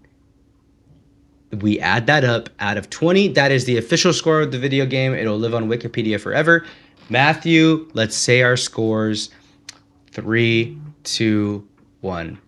[1.59, 3.27] We add that up out of 20.
[3.29, 5.13] That is the official score of the video game.
[5.13, 6.65] It'll live on Wikipedia forever.
[7.09, 9.29] Matthew, let's say our scores.
[10.11, 11.67] Three, two,
[12.01, 12.39] one.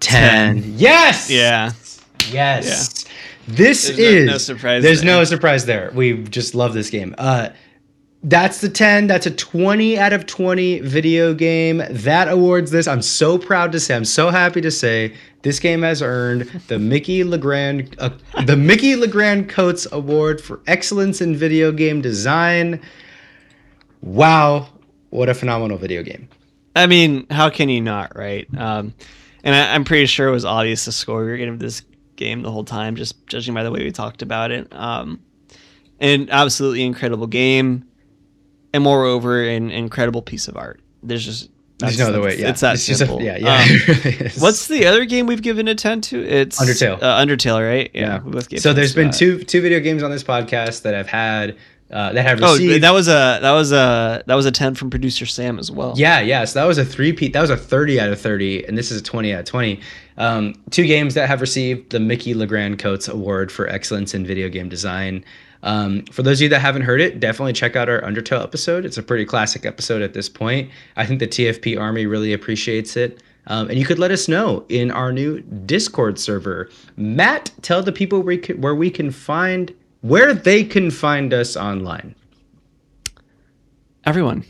[0.00, 0.62] 10.
[0.62, 0.74] 10.
[0.76, 1.30] Yes!
[1.30, 1.72] Yeah.
[2.30, 3.04] Yes.
[3.04, 3.12] Yeah.
[3.48, 4.82] This there's is no, no surprise.
[4.82, 5.16] There's there.
[5.16, 5.90] no surprise there.
[5.94, 7.14] We just love this game.
[7.18, 7.50] Uh
[8.24, 9.08] that's the 10.
[9.08, 11.82] That's a 20 out of 20 video game.
[11.90, 12.86] That awards this.
[12.86, 16.78] I'm so proud to say, I'm so happy to say this game has earned the
[16.78, 18.10] Mickey Legrand uh,
[18.46, 22.80] the Mickey Legrand Coates Award for excellence in video game design.
[24.02, 24.68] Wow,
[25.10, 26.28] what a phenomenal video game.
[26.74, 28.46] I mean, how can you not, right?
[28.56, 28.94] Um,
[29.44, 31.82] and I, am pretty sure it was obvious the score we were getting this
[32.16, 34.72] game the whole time, just judging by the way we talked about it.
[34.72, 35.20] Um,
[36.00, 37.84] an absolutely incredible game,
[38.72, 40.80] and moreover, an incredible piece of art.
[41.02, 42.38] There's just there's no other way.
[42.38, 43.18] Yeah, it's that it's simple.
[43.18, 44.20] A, yeah, yeah.
[44.22, 46.22] Um, what's the other game we've given a ten to?
[46.22, 47.02] It's Undertale.
[47.02, 47.90] Uh, Undertale, right?
[47.92, 48.20] Yeah.
[48.50, 48.58] yeah.
[48.58, 51.56] so there's been two two video games on this podcast that I've had
[51.92, 52.72] uh, that have received.
[52.72, 55.70] Oh, that was a that was a that was a ten from producer Sam as
[55.70, 55.92] well.
[55.96, 56.44] Yeah, yeah.
[56.44, 57.34] So that was a three peat.
[57.34, 59.80] That was a thirty out of thirty, and this is a twenty out of twenty.
[60.16, 64.48] Um, two games that have received the Mickey Legrand Coates Award for excellence in video
[64.48, 65.24] game design.
[65.62, 68.84] Um, for those of you that haven't heard it, definitely check out our Undertale episode.
[68.84, 70.70] It's a pretty classic episode at this point.
[70.96, 73.22] I think the TFP Army really appreciates it.
[73.46, 76.70] Um, and you could let us know in our new Discord server.
[76.96, 81.32] Matt, tell the people where we can, where we can find where they can find
[81.32, 82.14] us online.
[84.04, 84.44] Everyone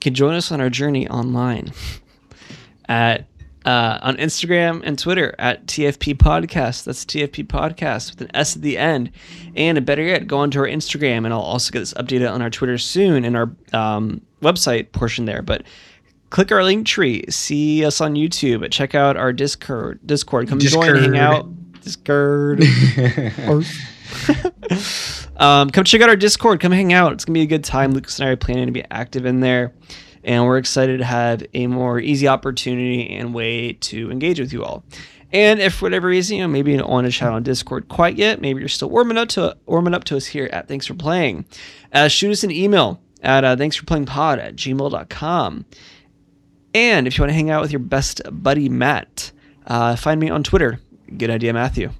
[0.00, 1.72] can join us on our journey online
[2.88, 3.26] at
[3.64, 6.84] uh, on Instagram and Twitter at TFP Podcast.
[6.84, 9.10] That's TFP Podcast with an S at the end.
[9.56, 12.50] And better yet, go onto our Instagram, and I'll also get this updated on our
[12.50, 15.42] Twitter soon in our um, website portion there.
[15.42, 15.64] But
[16.30, 19.98] click our link tree, see us on YouTube, check out our Discord.
[20.06, 20.98] Discord, come Discord.
[20.98, 21.80] join, hang out.
[21.80, 22.62] Discord.
[25.36, 26.60] um, come check out our Discord.
[26.60, 27.12] Come hang out.
[27.12, 27.92] It's gonna be a good time.
[27.92, 29.72] Lucas and I are planning to be active in there
[30.26, 34.64] and we're excited to have a more easy opportunity and way to engage with you
[34.64, 34.84] all.
[35.32, 37.88] And if for whatever reason, you know, maybe you don't want to chat on Discord
[37.88, 40.86] quite yet, maybe you're still warming up to warming up to us here at Thanks
[40.86, 41.44] for Playing.
[41.92, 45.64] Uh, shoot us an email at uh, thanks for playing pod at gmail.com.
[46.74, 49.30] And if you want to hang out with your best buddy Matt,
[49.66, 50.80] uh, find me on Twitter.
[51.16, 51.90] Good idea, Matthew.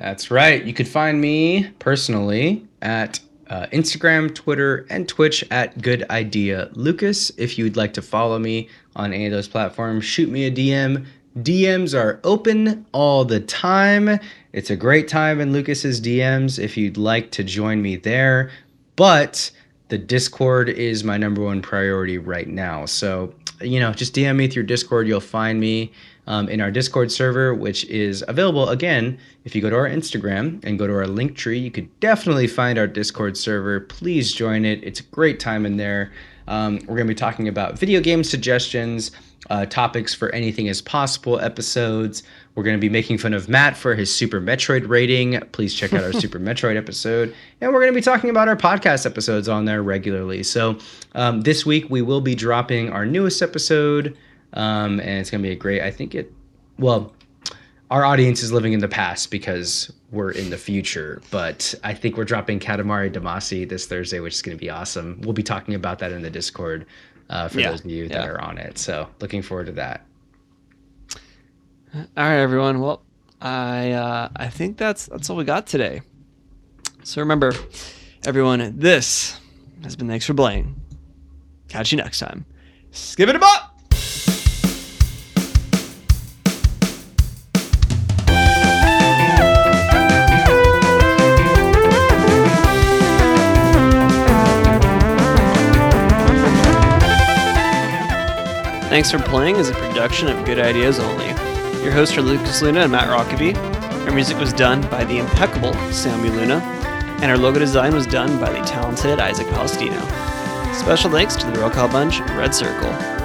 [0.00, 0.64] That's right.
[0.64, 3.20] You could find me personally at
[3.50, 7.30] uh, Instagram, Twitter, and Twitch at Good Idea Lucas.
[7.36, 11.04] If you'd like to follow me on any of those platforms, shoot me a DM.
[11.40, 14.18] DMs are open all the time.
[14.54, 18.50] It's a great time in Lucas's DMs if you'd like to join me there.
[18.96, 19.50] But
[19.88, 22.86] the Discord is my number one priority right now.
[22.86, 25.06] So, you know, just DM me through Discord.
[25.06, 25.92] You'll find me
[26.30, 29.18] um, in our Discord server, which is available again.
[29.44, 32.46] If you go to our Instagram and go to our link tree, you could definitely
[32.46, 33.80] find our Discord server.
[33.80, 34.78] Please join it.
[34.84, 36.12] It's a great time in there.
[36.46, 39.10] Um, we're going to be talking about video game suggestions,
[39.50, 42.22] uh, topics for anything as possible episodes.
[42.54, 45.40] We're going to be making fun of Matt for his Super Metroid rating.
[45.50, 47.34] Please check out our Super Metroid episode.
[47.60, 50.44] And we're going to be talking about our podcast episodes on there regularly.
[50.44, 50.78] So
[51.16, 54.16] um, this week we will be dropping our newest episode
[54.52, 55.82] um, and it's gonna be a great.
[55.82, 56.32] I think it.
[56.78, 57.12] Well,
[57.90, 61.22] our audience is living in the past because we're in the future.
[61.30, 65.20] But I think we're dropping Katamari Damacy this Thursday, which is gonna be awesome.
[65.22, 66.86] We'll be talking about that in the Discord
[67.28, 68.18] uh, for yeah, those of you yeah.
[68.18, 68.78] that are on it.
[68.78, 70.04] So looking forward to that.
[71.94, 72.80] All right, everyone.
[72.80, 73.02] Well,
[73.40, 76.02] I uh, I think that's that's all we got today.
[77.02, 77.52] So remember,
[78.26, 79.40] everyone, this
[79.82, 80.80] has been thanks for playing.
[81.68, 82.44] Catch you next time.
[82.90, 83.69] Skip it up.
[98.90, 101.28] Thanks for Playing is a production of Good Ideas Only.
[101.80, 103.56] Your hosts are Lucas Luna and Matt Rockaby.
[104.04, 106.56] Our music was done by the impeccable Sammy Luna.
[107.22, 109.96] And our logo design was done by the talented Isaac Palestino.
[110.74, 113.19] Special thanks to the Roll Call Bunch Red Circle.